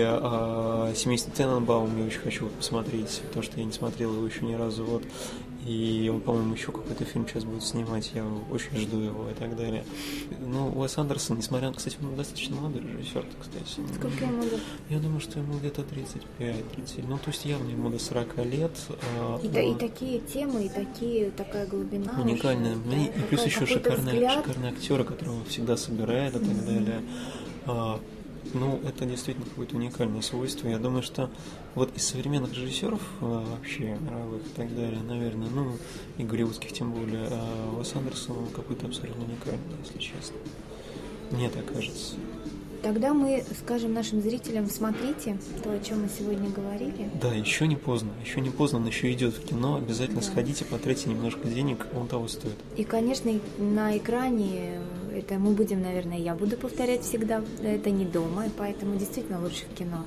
«Семейство 0.96 1.32
Тененбаум» 1.34 1.98
я 2.00 2.06
очень 2.06 2.20
хочу 2.20 2.48
посмотреть, 2.48 3.22
потому 3.28 3.44
что 3.44 3.60
я 3.60 3.66
не 3.66 3.74
смотрел 3.74 4.14
его 4.14 4.26
еще 4.26 4.46
ни 4.46 4.54
разу, 4.54 4.86
вот, 4.86 5.04
и 5.68 6.10
он, 6.10 6.22
по-моему, 6.22 6.54
еще 6.54 6.72
какой-то 6.72 7.04
фильм 7.04 7.28
сейчас 7.28 7.44
будет 7.44 7.64
снимать, 7.64 8.12
я 8.16 8.26
очень 8.52 8.78
жду 8.78 9.00
его 9.00 9.30
и 9.30 9.34
так 9.34 9.56
далее. 9.58 9.84
Ну, 10.40 10.70
Уэс 10.70 10.98
Андерсон, 10.98 11.38
несмотря 11.38 11.68
на, 11.68 11.74
кстати, 11.74 11.98
он 12.02 12.16
достаточно 12.16 12.56
молодой 12.56 12.82
режиссер, 12.84 13.26
кстати. 13.40 13.66
Сколько 13.96 14.24
ему 14.24 14.44
лет? 14.44 14.62
Я 14.90 15.00
думаю, 15.00 15.20
что 15.20 15.40
ему 15.40 15.58
где-то 15.58 15.82
35-30. 15.82 17.06
Ну, 17.08 17.18
то 17.18 17.30
есть 17.30 17.44
явно 17.44 17.70
ему 17.70 17.90
до 17.90 18.00
40 18.00 18.46
лет. 18.46 18.72
А, 19.20 19.40
и, 19.44 19.50
а... 19.54 19.62
и 19.62 19.76
такие 19.76 20.20
темы, 20.22 20.66
и 20.66 20.70
такие, 20.70 21.32
такая 21.32 21.68
глубина. 21.68 22.14
Уникальная. 22.22 22.78
Да, 22.78 22.96
и 22.96 23.10
плюс 23.30 23.46
еще 23.46 23.66
шикарные, 23.66 24.30
шикарные 24.30 24.72
актеры, 24.72 25.04
которые 25.04 25.36
он 25.36 25.46
всегда 25.46 25.76
собирает 25.76 26.36
и 26.36 26.40
так 26.40 26.66
далее. 26.66 27.02
А, 28.54 28.58
ну, 28.58 28.80
это 28.88 29.06
действительно 29.06 29.46
какое-то 29.46 29.76
уникальное 29.76 30.22
свойство. 30.22 30.68
Я 30.68 30.78
думаю, 30.78 31.04
что 31.04 31.30
вот 31.76 31.96
из 31.96 32.04
современных 32.08 32.54
режиссеров 32.54 33.02
э, 33.22 33.26
вообще 33.26 33.98
мировых 34.00 34.42
и 34.46 34.50
так 34.56 34.76
далее, 34.76 35.02
наверное, 35.02 35.50
ну, 35.50 35.78
и 36.18 36.24
голливудских 36.24 36.74
тем 36.74 36.92
более, 36.92 37.28
э, 37.30 37.78
Уэс 37.78 37.96
Андерсон 37.96 38.48
какой-то 38.56 38.88
абсолютно 38.88 39.26
уникальный, 39.26 39.62
если 39.84 40.00
честно. 40.00 40.38
Мне 41.32 41.50
так 41.50 41.66
кажется. 41.72 42.16
Тогда 42.88 43.14
мы 43.14 43.44
скажем 43.60 43.94
нашим 43.94 44.22
зрителям, 44.22 44.70
смотрите 44.70 45.38
то, 45.62 45.74
о 45.74 45.80
чем 45.80 46.04
мы 46.04 46.10
сегодня 46.18 46.50
говорили. 46.50 47.10
Да, 47.22 47.34
еще 47.34 47.68
не 47.68 47.76
поздно, 47.76 48.12
еще 48.24 48.40
не 48.40 48.50
поздно, 48.50 48.80
он 48.80 48.88
еще 48.88 49.12
идет 49.12 49.34
в 49.34 49.46
кино, 49.46 49.76
обязательно 49.76 50.22
да. 50.22 50.26
сходите, 50.26 50.64
потратьте 50.64 51.10
немножко 51.10 51.50
денег, 51.50 51.86
он 51.94 52.08
того 52.08 52.30
стоит. 52.30 52.56
И, 52.78 52.86
конечно, 52.86 53.30
на 53.58 53.98
экране 53.98 54.80
это 55.14 55.34
мы 55.34 55.52
будем, 55.52 55.82
наверное, 55.82 56.18
я 56.18 56.34
буду 56.34 56.56
повторять 56.56 57.02
всегда, 57.02 57.44
это 57.62 57.90
не 57.90 58.06
дома, 58.06 58.46
и 58.46 58.50
поэтому 58.58 58.96
действительно 58.96 59.44
лучше 59.44 59.66
в 59.66 59.78
кино. 59.78 60.06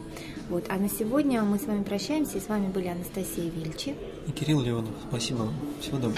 Вот. 0.49 0.65
А 0.71 0.79
на 0.79 0.89
сегодня 0.89 1.43
мы 1.43 1.59
с 1.59 1.67
вами 1.67 1.83
прощаемся, 1.83 2.39
и 2.39 2.41
с 2.41 2.49
вами 2.49 2.69
были 2.69 2.87
Анастасия 2.87 3.51
Вильчи 3.51 3.95
и 4.27 4.33
Кирилл 4.33 4.63
Леонов. 4.63 4.95
Спасибо 5.11 5.41
вам. 5.41 5.55
Всего 5.83 5.99
доброго. 5.99 6.17